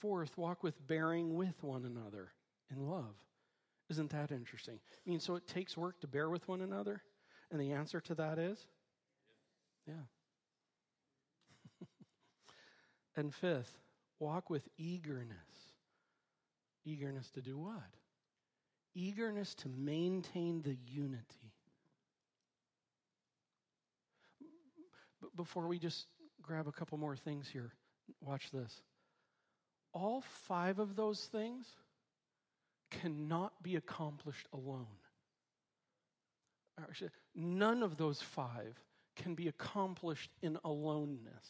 [0.00, 2.32] Fourth, walk with bearing with one another
[2.70, 3.14] in love.
[3.90, 4.80] Isn't that interesting?
[5.06, 7.02] I mean, so it takes work to bear with one another?
[7.50, 8.66] And the answer to that is?
[9.86, 10.06] Yeah.
[13.16, 13.76] and fifth,
[14.18, 15.36] walk with eagerness.
[16.84, 17.90] Eagerness to do what?
[18.94, 21.52] Eagerness to maintain the unity.
[25.20, 26.06] But before we just
[26.42, 27.72] grab a couple more things here,
[28.20, 28.82] watch this.
[29.92, 31.66] All five of those things
[32.90, 34.86] cannot be accomplished alone.
[36.80, 38.78] Actually, none of those five
[39.16, 41.46] can be accomplished in aloneness.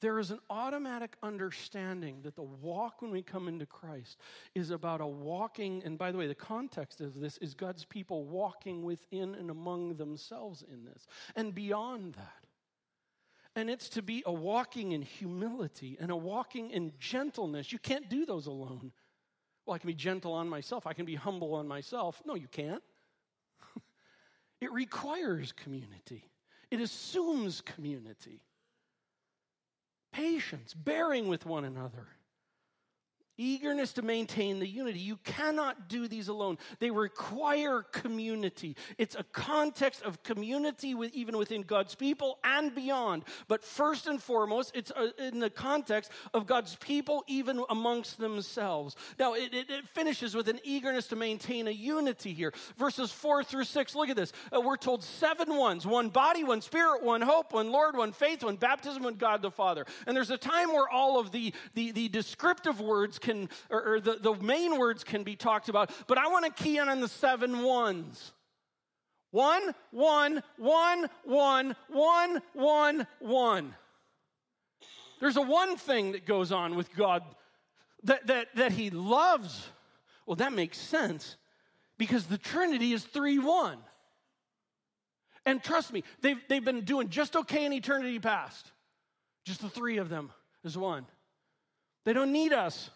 [0.00, 4.18] There is an automatic understanding that the walk when we come into Christ
[4.54, 8.24] is about a walking, and by the way, the context of this is God's people
[8.24, 12.44] walking within and among themselves in this, and beyond that.
[13.56, 17.72] And it's to be a walking in humility and a walking in gentleness.
[17.72, 18.92] You can't do those alone.
[19.66, 22.22] Well, I can be gentle on myself, I can be humble on myself.
[22.24, 22.82] No, you can't.
[24.60, 26.30] it requires community,
[26.70, 28.42] it assumes community
[30.12, 32.06] patience, bearing with one another,
[33.38, 34.98] eagerness to maintain the unity.
[34.98, 36.58] You cannot do these alone.
[36.80, 38.76] They require community.
[38.98, 43.24] It's a context of community with, even within God's people and beyond.
[43.46, 48.96] But first and foremost, it's uh, in the context of God's people even amongst themselves.
[49.18, 52.52] Now, it, it, it finishes with an eagerness to maintain a unity here.
[52.76, 54.32] Verses four through six, look at this.
[54.54, 58.42] Uh, we're told seven ones one body, one spirit, one hope, one Lord, one faith,
[58.42, 59.86] one baptism, one God the Father.
[60.06, 64.00] And there's a time where all of the, the, the descriptive words can, or, or
[64.00, 67.00] the, the main words can be talked about, but I want to key in on
[67.00, 68.32] the seven ones.
[69.30, 73.74] One, one, one, one, one, one, one.
[75.20, 77.22] There's a one thing that goes on with God
[78.04, 79.68] that, that, that He loves.
[80.26, 81.36] Well, that makes sense
[81.98, 83.78] because the Trinity is 3 1.
[85.44, 88.70] And trust me, they've, they've been doing just okay in eternity past.
[89.44, 90.30] Just the three of them
[90.62, 91.06] is one.
[92.04, 92.90] They don't need us.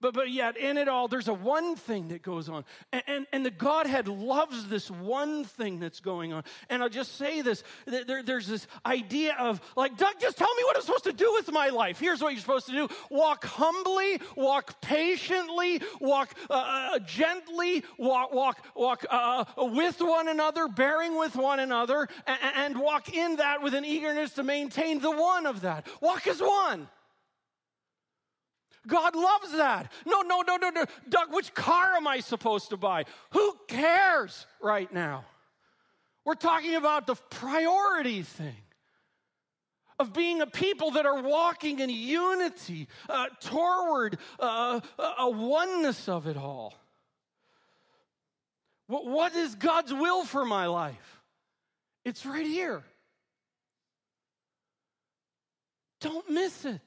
[0.00, 2.64] But, but yet, in it all, there's a one thing that goes on.
[2.92, 6.44] And, and, and, the Godhead loves this one thing that's going on.
[6.70, 10.62] And I'll just say this there, there's this idea of, like, Doug, just tell me
[10.64, 11.98] what I'm supposed to do with my life.
[11.98, 18.32] Here's what you're supposed to do walk humbly, walk patiently, walk uh, uh gently, walk,
[18.32, 23.62] walk, walk uh, with one another, bearing with one another, and, and walk in that
[23.62, 25.88] with an eagerness to maintain the one of that.
[26.00, 26.88] Walk as one.
[28.86, 29.92] God loves that.
[30.06, 30.84] No, no, no, no, no.
[31.08, 33.04] Doug, which car am I supposed to buy?
[33.30, 35.24] Who cares right now?
[36.24, 38.56] We're talking about the priority thing
[39.98, 44.80] of being a people that are walking in unity uh, toward uh,
[45.18, 46.74] a oneness of it all.
[48.86, 51.20] What, what is God's will for my life?
[52.04, 52.82] It's right here.
[56.00, 56.80] Don't miss it.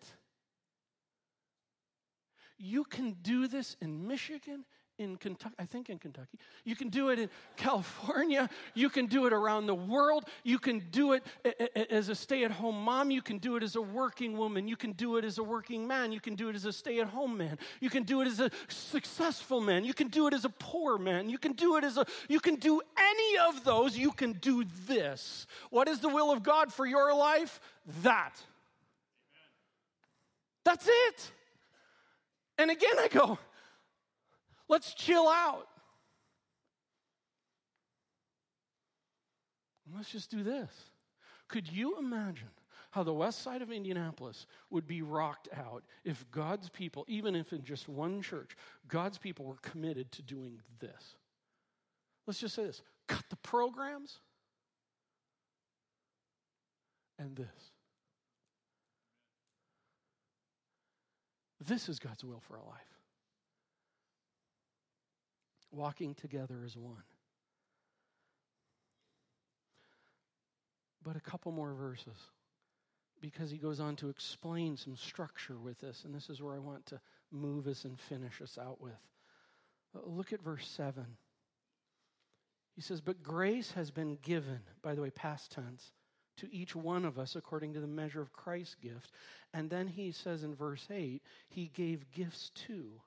[2.63, 4.65] You can do this in Michigan,
[4.99, 6.37] in Kentucky, I think in Kentucky.
[6.63, 8.47] You can do it in California.
[8.75, 10.25] You can do it around the world.
[10.43, 11.23] You can do it
[11.89, 13.09] as a stay at home mom.
[13.09, 14.67] You can do it as a working woman.
[14.67, 16.11] You can do it as a working man.
[16.11, 17.57] You can do it as a stay at home man.
[17.79, 19.83] You can do it as a successful man.
[19.83, 21.29] You can do it as a poor man.
[21.29, 23.97] You can do it as a, you can do any of those.
[23.97, 25.47] You can do this.
[25.71, 27.59] What is the will of God for your life?
[28.03, 28.39] That.
[30.63, 31.31] That's it.
[32.61, 33.39] And again, I go,
[34.69, 35.65] let's chill out.
[39.95, 40.69] Let's just do this.
[41.47, 42.51] Could you imagine
[42.91, 47.51] how the west side of Indianapolis would be rocked out if God's people, even if
[47.51, 48.55] in just one church,
[48.87, 51.15] God's people were committed to doing this?
[52.27, 54.19] Let's just say this cut the programs
[57.17, 57.71] and this.
[61.65, 62.79] This is God's will for our life.
[65.71, 67.03] Walking together as one.
[71.03, 72.17] But a couple more verses
[73.21, 76.59] because he goes on to explain some structure with this, and this is where I
[76.59, 76.99] want to
[77.31, 78.93] move us and finish us out with.
[79.95, 81.05] Uh, look at verse 7.
[82.75, 85.91] He says, But grace has been given, by the way, past tense,
[86.37, 89.11] to each one of us according to the measure of Christ's gift.
[89.53, 93.01] And then he says in verse 8, he gave gifts too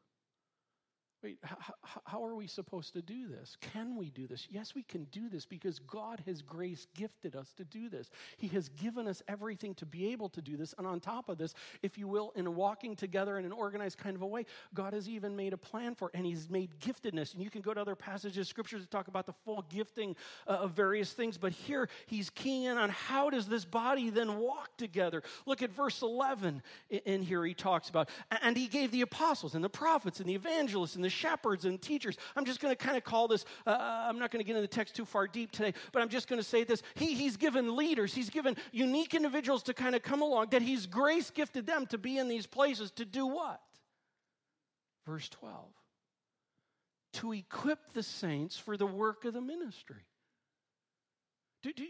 [1.24, 3.56] Wait, how, how, are we supposed to do this?
[3.72, 4.46] Can we do this?
[4.50, 8.10] Yes, we can do this because God has grace gifted us to do this.
[8.36, 10.74] He has given us everything to be able to do this.
[10.76, 14.14] And on top of this, if you will, in walking together in an organized kind
[14.14, 14.44] of a way,
[14.74, 17.32] God has even made a plan for it and He's made giftedness.
[17.32, 20.16] And you can go to other passages of scriptures to talk about the full gifting
[20.46, 21.38] uh, of various things.
[21.38, 25.22] But here, He's keying in on how does this body then walk together?
[25.46, 28.10] Look at verse 11 in here, He talks about,
[28.42, 31.80] and He gave the apostles and the prophets and the evangelists and the shepherds and
[31.80, 32.16] teachers.
[32.36, 34.56] I'm just going to kind of call this, uh, uh I'm not going to get
[34.56, 36.82] into the text too far deep today, but I'm just going to say this.
[36.94, 40.86] He, he's given leaders, he's given unique individuals to kind of come along, that he's
[40.86, 43.60] grace gifted them to be in these places to do what?
[45.06, 45.66] Verse 12
[47.14, 50.04] to equip the saints for the work of the ministry.
[51.62, 51.86] Do, do,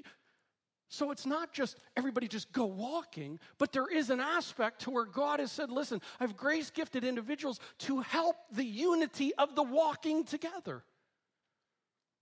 [0.94, 5.04] So it's not just everybody just go walking, but there is an aspect to where
[5.04, 10.22] God has said, listen, I've grace gifted individuals to help the unity of the walking
[10.22, 10.84] together.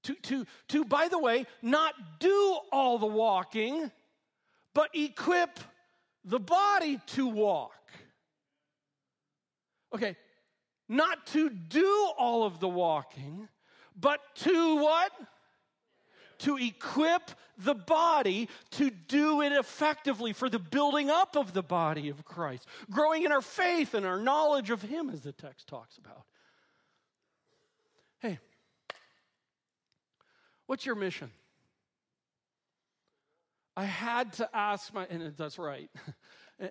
[0.05, 3.91] To, to, to, by the way, not do all the walking,
[4.73, 5.61] but equip
[6.25, 7.75] the body to walk.
[9.95, 10.17] Okay,
[10.89, 13.49] not to do all of the walking,
[13.95, 15.13] but to what?
[16.43, 22.09] To equip the body to do it effectively for the building up of the body
[22.09, 25.99] of Christ, growing in our faith and our knowledge of Him, as the text talks
[25.99, 26.25] about.
[28.21, 28.39] Hey,
[30.67, 31.31] what's your mission?
[33.77, 35.91] I had to ask my, and that's right.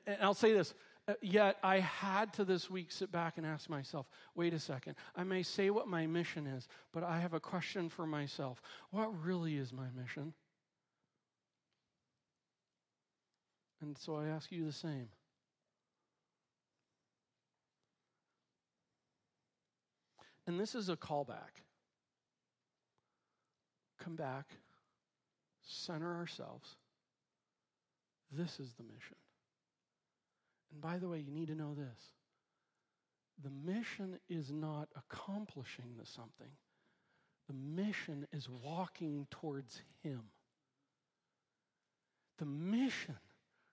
[0.07, 0.73] And I'll say this
[1.11, 4.95] Uh, yet I had to this week sit back and ask myself wait a second,
[5.15, 8.61] I may say what my mission is, but I have a question for myself.
[8.91, 10.33] What really is my mission?
[13.81, 15.09] And so I ask you the same.
[20.47, 21.59] And this is a callback.
[23.99, 24.45] Come back,
[25.67, 26.75] center ourselves.
[28.31, 29.17] This is the mission.
[30.71, 32.13] And by the way, you need to know this
[33.43, 36.51] the mission is not accomplishing the something,
[37.47, 40.21] the mission is walking towards Him.
[42.37, 43.17] The mission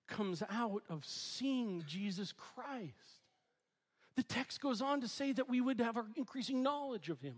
[0.09, 3.23] comes out of seeing Jesus Christ.
[4.17, 7.37] The text goes on to say that we would have our increasing knowledge of him.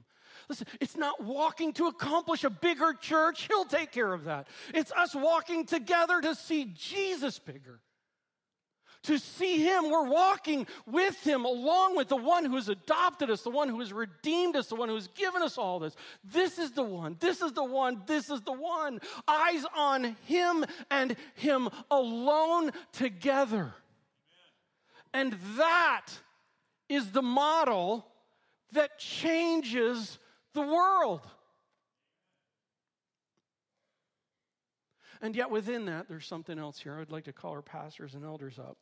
[0.49, 4.49] Listen, it's not walking to accomplish a bigger church, he'll take care of that.
[4.73, 7.81] It's us walking together to see Jesus bigger
[9.05, 9.91] to see Him.
[9.91, 13.81] We're walking with Him along with the one who has adopted us, the one who
[13.81, 15.97] has redeemed us, the one who has given us all this.
[16.25, 17.17] This is the one.
[17.21, 18.03] This is the one.
[18.07, 19.01] This is the one.
[19.27, 23.73] Eyes on Him and Him alone together.
[25.13, 26.07] And that
[26.89, 28.07] is the model
[28.73, 30.19] that changes
[30.55, 31.23] the world.
[35.23, 36.99] And yet, within that, there's something else here.
[36.99, 38.79] I'd like to call our pastors and elders up.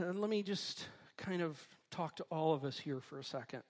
[0.00, 0.86] Uh, let me just
[1.16, 1.58] kind of
[1.90, 3.62] talk to all of us here for a second.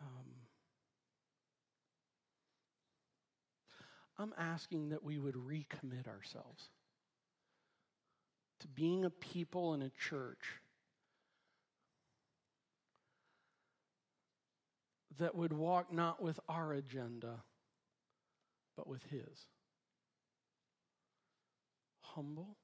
[0.00, 0.08] Um,
[4.18, 6.68] I'm asking that we would recommit ourselves
[8.60, 10.60] to being a people in a church
[15.18, 17.42] that would walk not with our agenda,
[18.76, 19.46] but with His
[22.14, 22.56] humble,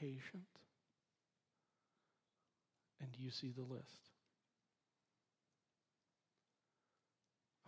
[0.00, 0.44] patient,
[3.00, 4.10] and you see the list.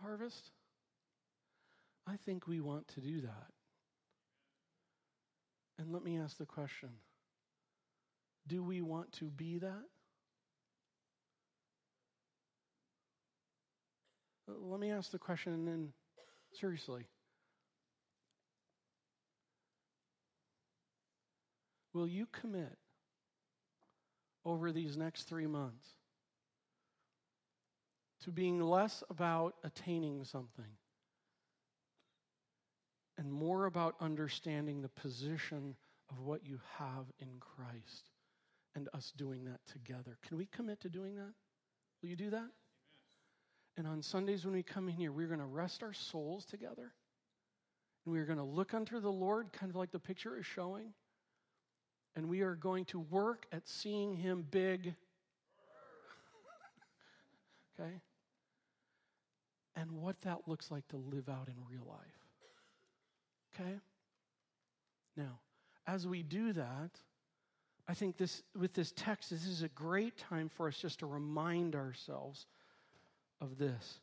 [0.01, 0.51] Harvest,
[2.07, 3.47] I think we want to do that.
[5.77, 6.89] And let me ask the question
[8.47, 9.83] do we want to be that?
[14.49, 15.89] Uh, let me ask the question and then,
[16.59, 17.05] seriously.
[21.93, 22.77] Will you commit
[24.45, 25.85] over these next three months
[28.23, 30.65] to being less about attaining something
[33.17, 35.75] and more about understanding the position
[36.09, 38.09] of what you have in Christ
[38.75, 40.17] and us doing that together?
[40.27, 41.33] Can we commit to doing that?
[42.01, 42.49] Will you do that?
[43.77, 46.91] And on Sundays when we come in here, we're going to rest our souls together.
[48.05, 50.93] And we're going to look unto the Lord, kind of like the picture is showing
[52.15, 54.93] and we are going to work at seeing him big.
[57.79, 58.01] okay?
[59.75, 61.99] And what that looks like to live out in real life.
[63.53, 63.79] Okay?
[65.15, 65.39] Now,
[65.87, 66.91] as we do that,
[67.87, 71.05] I think this with this text, this is a great time for us just to
[71.05, 72.45] remind ourselves
[73.41, 73.99] of this.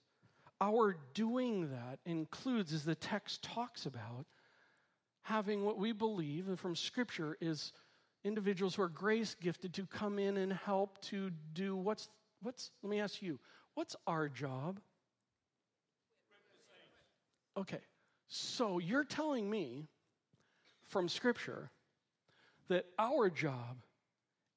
[0.61, 4.27] Our doing that includes, as the text talks about,
[5.23, 7.73] having what we believe from Scripture is
[8.25, 12.09] individuals who are grace gifted to come in and help to do what's
[12.43, 13.39] what's let me ask you
[13.75, 14.81] what's our job?
[17.57, 17.81] Okay
[18.29, 19.89] so you're telling me
[20.87, 21.71] from scripture
[22.69, 23.79] that our job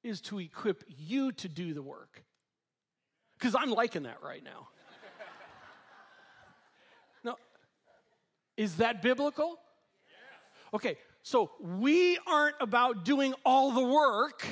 [0.04, 2.24] is to equip you to do the work.
[3.38, 4.68] Because i'm liking that right now.
[7.24, 7.36] Now
[8.58, 9.60] is that biblical?
[10.74, 14.46] Okay so we aren't about doing all the work.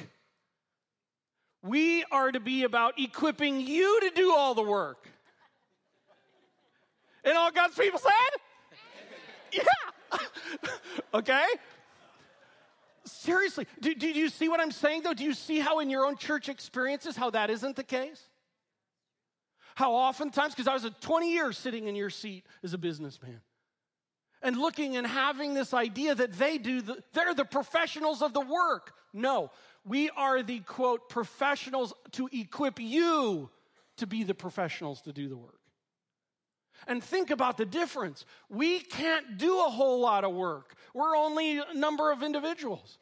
[1.62, 5.10] We are to be about equipping you to do all the work.
[7.24, 8.12] And all God's people said?
[9.52, 10.20] Yeah.
[11.14, 11.46] okay?
[13.04, 15.14] Seriously, do, do you see what I'm saying though?
[15.14, 18.30] Do you see how in your own church experiences how that isn't the case?
[19.76, 23.42] How oftentimes, because I was a 20 years sitting in your seat as a businessman
[24.42, 28.42] and looking and having this idea that they do the, they're the professionals of the
[28.42, 28.94] work.
[29.14, 29.52] No,
[29.86, 33.50] we are the quote professionals to equip you
[33.98, 35.56] to be the professionals to do the work.
[36.88, 38.26] And think about the difference.
[38.50, 40.76] We can't do a whole lot of work.
[40.94, 42.98] We're only a number of individuals.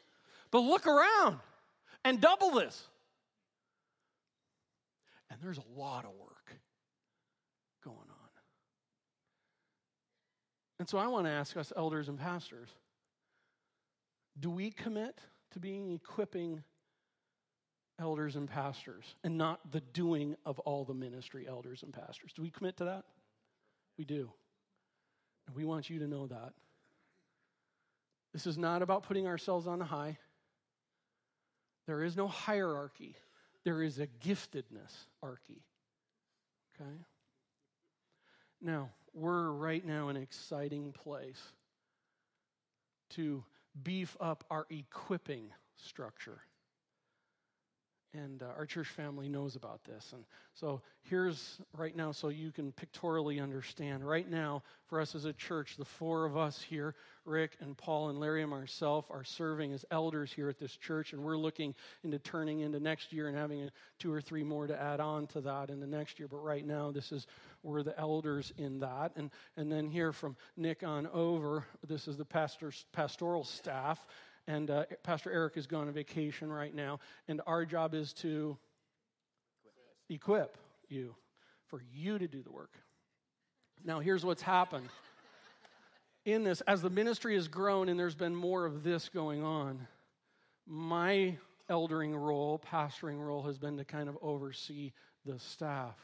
[0.50, 1.40] But look around
[2.04, 2.84] and double this.
[5.30, 6.56] And there's a lot of work
[7.84, 8.06] going on.
[10.88, 12.70] And so I want to ask us, elders and pastors,
[14.40, 15.20] do we commit
[15.52, 16.64] to being equipping
[18.00, 22.32] elders and pastors and not the doing of all the ministry elders and pastors?
[22.34, 23.04] Do we commit to that?
[23.98, 24.32] We do.
[25.48, 26.54] And we want you to know that.
[28.32, 30.18] This is not about putting ourselves on the high.
[31.86, 33.18] There is no hierarchy.
[33.66, 35.66] There is a giftedness archy.
[36.80, 36.96] Okay?
[38.62, 41.42] Now, we're right now an exciting place
[43.12, 43.44] to
[43.84, 46.40] beef up our equipping structure.
[48.14, 50.12] And uh, our church family knows about this.
[50.14, 54.08] And so here's right now, so you can pictorially understand.
[54.08, 56.96] Right now, for us as a church, the four of us here,
[57.26, 61.14] Rick and Paul and Larry and myself, are serving as elders here at this church.
[61.14, 64.68] And we're looking into turning into next year and having a, two or three more
[64.68, 66.30] to add on to that in the next year.
[66.30, 67.28] But right now, this is,
[67.64, 69.12] we're the elders in that.
[69.16, 74.06] And, and then here from Nick on over, this is the pastor's, pastoral staff
[74.48, 78.58] and uh, Pastor Eric is gone on vacation right now, and our job is to
[80.10, 81.16] equip you
[81.66, 82.72] for you to do the work.
[83.84, 84.88] Now, here's what's happened
[86.26, 89.86] in this as the ministry has grown and there's been more of this going on.
[90.66, 91.36] My
[91.70, 94.94] eldering role, pastoring role, has been to kind of oversee
[95.26, 95.96] the staff.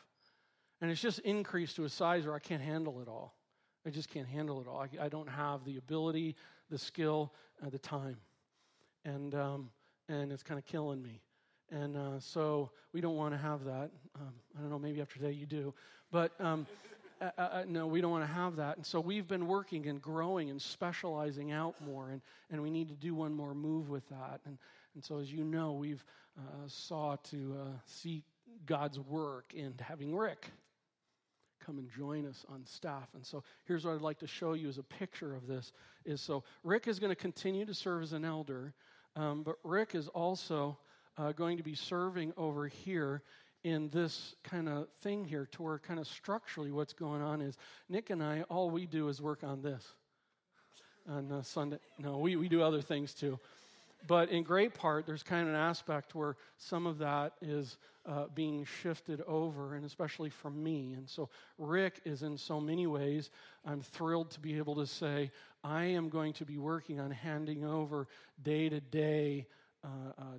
[0.82, 3.36] And it's just increased to a size where I can't handle it all.
[3.86, 4.80] I just can't handle it all.
[4.80, 6.36] I, I don't have the ability,
[6.70, 7.34] the skill,
[7.66, 8.18] uh, the time
[9.06, 9.70] and um,
[10.10, 11.22] and it's kind of killing me.
[11.72, 13.90] And uh, so we don't want to have that.
[14.20, 15.74] Um, I don't know, maybe after today you do,
[16.12, 16.68] but um,
[17.22, 18.78] uh, uh, uh, no, we don't want to have that.
[18.78, 22.22] And so we've been working and growing and specializing out more, and,
[22.52, 24.42] and we need to do one more move with that.
[24.46, 24.58] And,
[24.94, 26.04] and so, as you know, we've
[26.38, 28.24] uh, sought to uh, see
[28.66, 30.52] God's work in having Rick
[31.66, 33.08] come and join us on staff.
[33.14, 35.72] And so here's what I'd like to show you as a picture of this
[36.06, 38.74] is so Rick is going to continue to serve as an elder,
[39.16, 40.78] um, but Rick is also
[41.18, 43.22] uh, going to be serving over here
[43.64, 47.58] in this kind of thing here to where kind of structurally what's going on is
[47.88, 49.86] Nick and I, all we do is work on this
[51.08, 51.80] on uh, Sunday.
[52.00, 53.40] No, we, we do other things too.
[54.06, 58.26] But in great part, there's kind of an aspect where some of that is uh,
[58.36, 60.94] being shifted over, and especially from me.
[60.94, 63.30] And so, Rick is in so many ways,
[63.66, 65.32] I'm thrilled to be able to say,
[65.64, 68.08] I am going to be working on handing over
[68.44, 69.48] day to day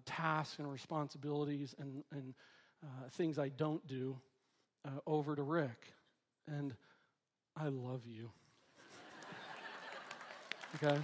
[0.05, 2.35] tasks and responsibilities and, and
[2.83, 4.17] uh, things I don't do
[4.87, 5.93] uh, over to Rick.
[6.47, 6.75] And
[7.57, 8.31] I love you.
[10.83, 10.99] okay?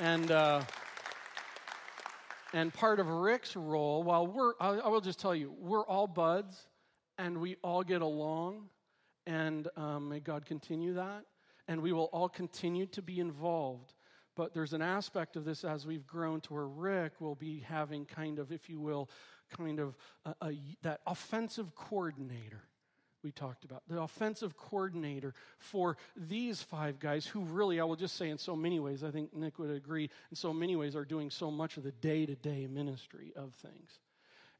[0.00, 0.62] And, uh,
[2.52, 6.66] and part of Rick's role, while we're, I, will just tell you, we're all buds
[7.16, 8.68] and we all get along,
[9.26, 11.24] and um, may God continue that.
[11.68, 13.94] And we will all continue to be involved.
[14.36, 18.04] But there's an aspect of this as we've grown to where Rick will be having
[18.04, 19.08] kind of, if you will,
[19.56, 22.64] kind of a, a, that offensive coordinator
[23.24, 28.16] we talked about, the offensive coordinator for these five guys who really, I will just
[28.16, 31.04] say, in so many ways, I think Nick would agree, in so many ways, are
[31.04, 33.98] doing so much of the day to day ministry of things.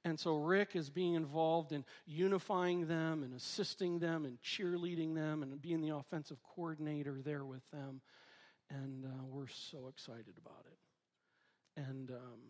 [0.04, 5.42] And so Rick is being involved in unifying them and assisting them and cheerleading them
[5.42, 8.00] and being the offensive coordinator there with them.
[8.70, 11.80] And uh, we're so excited about it.
[11.88, 12.40] And um,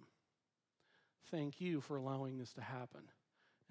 [1.30, 3.02] thank you for allowing this to happen.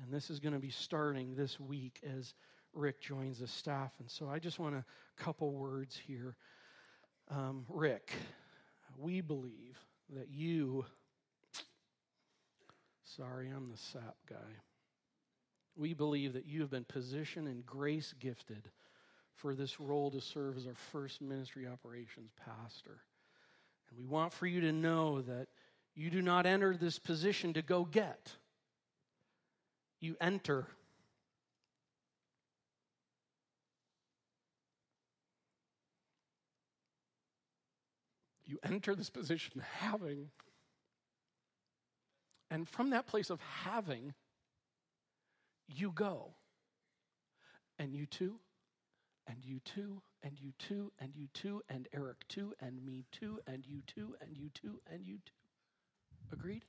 [0.01, 2.33] And this is going to be starting this week as
[2.73, 3.91] Rick joins the staff.
[3.99, 4.83] And so I just want a
[5.17, 6.35] couple words here.
[7.29, 8.11] Um, Rick,
[8.97, 9.77] we believe
[10.15, 10.85] that you,
[13.03, 14.35] sorry, I'm the sap guy.
[15.75, 18.69] We believe that you have been positioned and grace gifted
[19.35, 23.01] for this role to serve as our first ministry operations pastor.
[23.89, 25.47] And we want for you to know that
[25.95, 28.31] You do not enter this position to go get,
[30.03, 30.67] you enter.
[38.45, 40.29] You enter this position having,
[42.51, 44.13] and from that place of having,
[45.67, 46.33] you go.
[47.79, 48.35] And you too,
[49.25, 53.39] and you too, and you too, and you too, and Eric too, and me too,
[53.47, 55.31] and you too, and you too, and you too.
[56.33, 56.65] Agreed?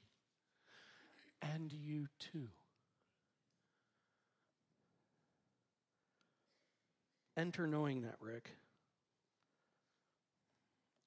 [1.42, 2.48] And you too.
[7.36, 8.50] Enter knowing that, Rick.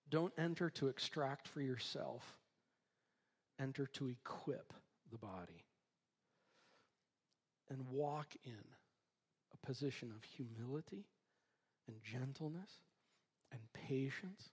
[0.10, 2.24] Don't enter to extract for yourself,
[3.60, 4.74] enter to equip
[5.12, 5.66] the body
[7.70, 8.54] and walk in
[9.54, 11.06] a position of humility
[11.88, 12.72] and gentleness
[13.52, 14.50] and patience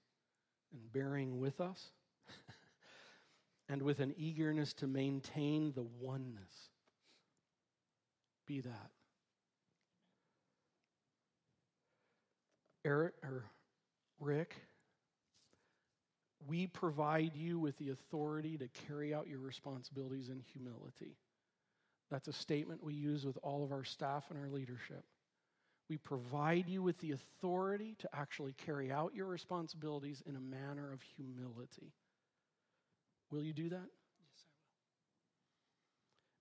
[0.73, 1.91] and bearing with us
[3.69, 6.71] and with an eagerness to maintain the oneness.
[8.47, 8.91] Be that.
[12.85, 13.45] Eric or
[14.21, 14.55] Rick,
[16.47, 21.17] we provide you with the authority to carry out your responsibilities in humility.
[22.11, 25.05] That's a statement we use with all of our staff and our leadership.
[25.89, 30.93] We provide you with the authority to actually carry out your responsibilities in a manner
[30.93, 31.93] of humility.
[33.31, 33.77] Will you do that?
[33.77, 34.45] Yes,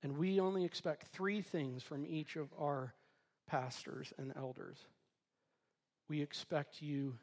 [0.04, 0.12] I will.
[0.12, 2.94] And we only expect three things from each of our
[3.48, 4.78] pastors and elders.
[6.10, 7.18] We expect you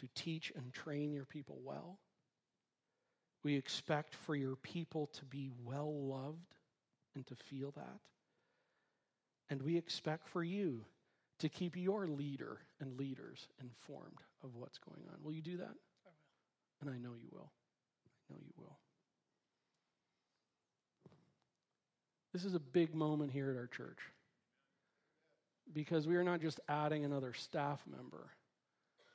[0.00, 1.98] to teach and train your people well.
[3.42, 6.54] We expect for your people to be well loved
[7.14, 8.00] and to feel that.
[9.48, 10.84] And we expect for you
[11.38, 15.22] to keep your leader and leaders informed of what's going on.
[15.22, 15.64] Will you do that?
[15.64, 16.16] I will.
[16.80, 17.52] And I know you will.
[18.28, 18.76] I know you will.
[22.32, 23.98] This is a big moment here at our church
[25.72, 28.30] because we are not just adding another staff member,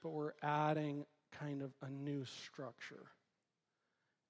[0.03, 1.05] but we're adding
[1.39, 3.05] kind of a new structure.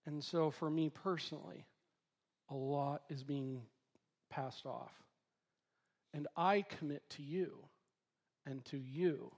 [0.06, 1.66] And so, for me personally,
[2.50, 3.62] a lot is being
[4.30, 4.92] passed off.
[6.14, 7.54] And I commit to you
[8.46, 9.32] and to you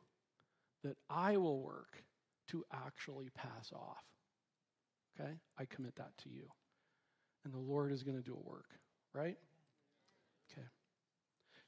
[0.84, 2.04] that I will work
[2.50, 4.04] to actually pass off.
[5.20, 5.32] Okay?
[5.58, 6.46] I commit that to you.
[7.46, 8.70] And the Lord is going to do a work,
[9.14, 9.38] right?
[10.52, 10.68] Okay.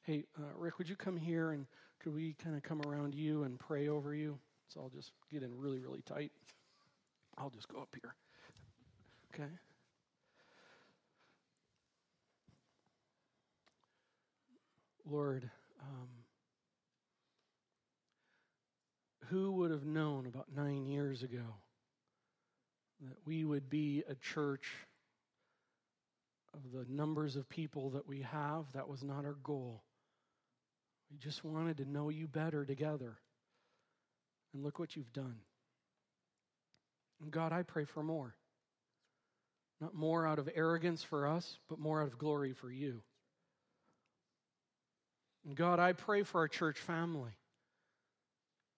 [0.05, 1.65] Hey, uh, Rick, would you come here and
[1.99, 4.37] could we kind of come around you and pray over you?
[4.67, 6.31] So I'll just get in really, really tight.
[7.39, 8.13] I'll just go up here.
[9.33, 9.49] Okay?
[15.09, 15.49] Lord,
[15.81, 16.07] um,
[19.29, 21.55] who would have known about nine years ago
[23.01, 24.67] that we would be a church
[26.53, 28.65] of the numbers of people that we have?
[28.73, 29.81] That was not our goal.
[31.11, 33.17] We just wanted to know you better together.
[34.53, 35.37] And look what you've done.
[37.21, 38.35] And God, I pray for more.
[39.81, 43.01] Not more out of arrogance for us, but more out of glory for you.
[45.45, 47.33] And God, I pray for our church family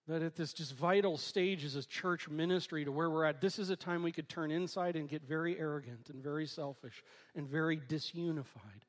[0.07, 3.59] that at this just vital stage as a church ministry to where we're at, this
[3.59, 7.03] is a time we could turn inside and get very arrogant and very selfish
[7.35, 8.83] and very disunified.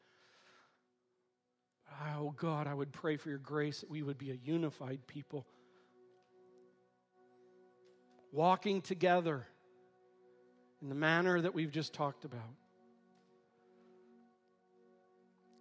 [2.00, 5.46] Oh God, I would pray for your grace that we would be a unified people,
[8.30, 9.46] walking together
[10.80, 12.54] in the manner that we've just talked about.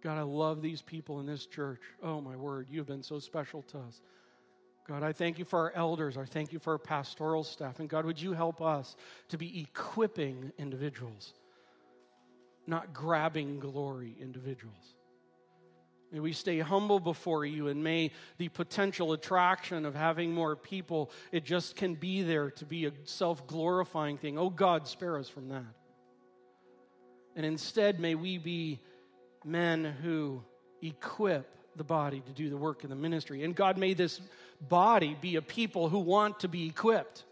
[0.00, 1.80] God, I love these people in this church.
[2.02, 4.00] Oh, my word, you have been so special to us.
[4.86, 6.16] God, I thank you for our elders.
[6.16, 7.80] I thank you for our pastoral staff.
[7.80, 8.96] And God, would you help us
[9.28, 11.34] to be equipping individuals,
[12.66, 14.94] not grabbing glory individuals?
[16.10, 21.10] May we stay humble before you, and may the potential attraction of having more people,
[21.32, 24.38] it just can be there to be a self glorifying thing.
[24.38, 25.64] Oh God, spare us from that.
[27.36, 28.80] And instead, may we be
[29.44, 30.42] men who
[30.82, 33.44] equip the body to do the work in the ministry.
[33.44, 34.20] And God may this
[34.60, 37.24] body be a people who want to be equipped.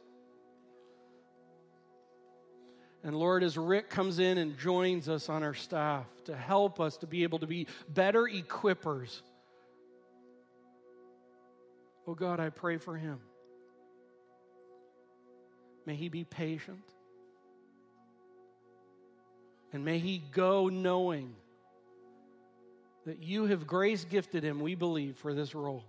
[3.07, 6.97] And Lord, as Rick comes in and joins us on our staff to help us
[6.97, 9.23] to be able to be better equippers,
[12.09, 13.21] oh God, I pray for him.
[15.87, 16.83] May he be patient.
[19.73, 21.33] And may he go knowing
[23.07, 25.85] that you have grace gifted him, we believe, for this role.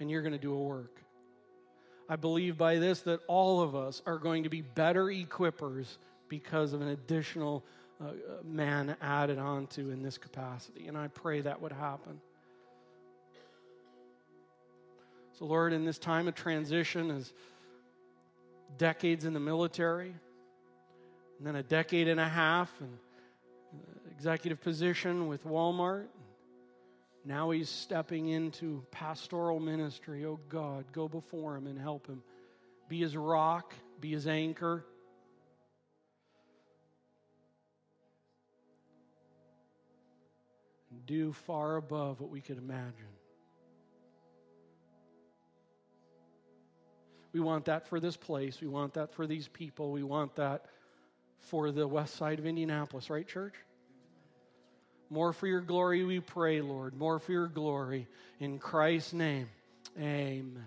[0.00, 1.01] And you're going to do a work.
[2.12, 5.96] I believe by this that all of us are going to be better equippers
[6.28, 7.64] because of an additional
[8.02, 8.10] uh,
[8.44, 10.88] man added onto in this capacity.
[10.88, 12.20] And I pray that would happen.
[15.38, 17.32] So, Lord, in this time of transition, as
[18.76, 20.12] decades in the military,
[21.38, 22.90] and then a decade and a half, and
[24.10, 26.08] executive position with Walmart,
[27.24, 30.24] now he's stepping into pastoral ministry.
[30.24, 32.22] Oh God, go before him and help him.
[32.88, 34.84] Be his rock, be his anchor.
[40.90, 42.92] And do far above what we could imagine.
[47.32, 48.60] We want that for this place.
[48.60, 49.90] We want that for these people.
[49.90, 50.66] We want that
[51.38, 53.54] for the west side of Indianapolis, right, church?
[55.12, 56.96] More for your glory, we pray, Lord.
[56.96, 58.08] More for your glory.
[58.40, 59.46] In Christ's name,
[59.98, 60.64] amen.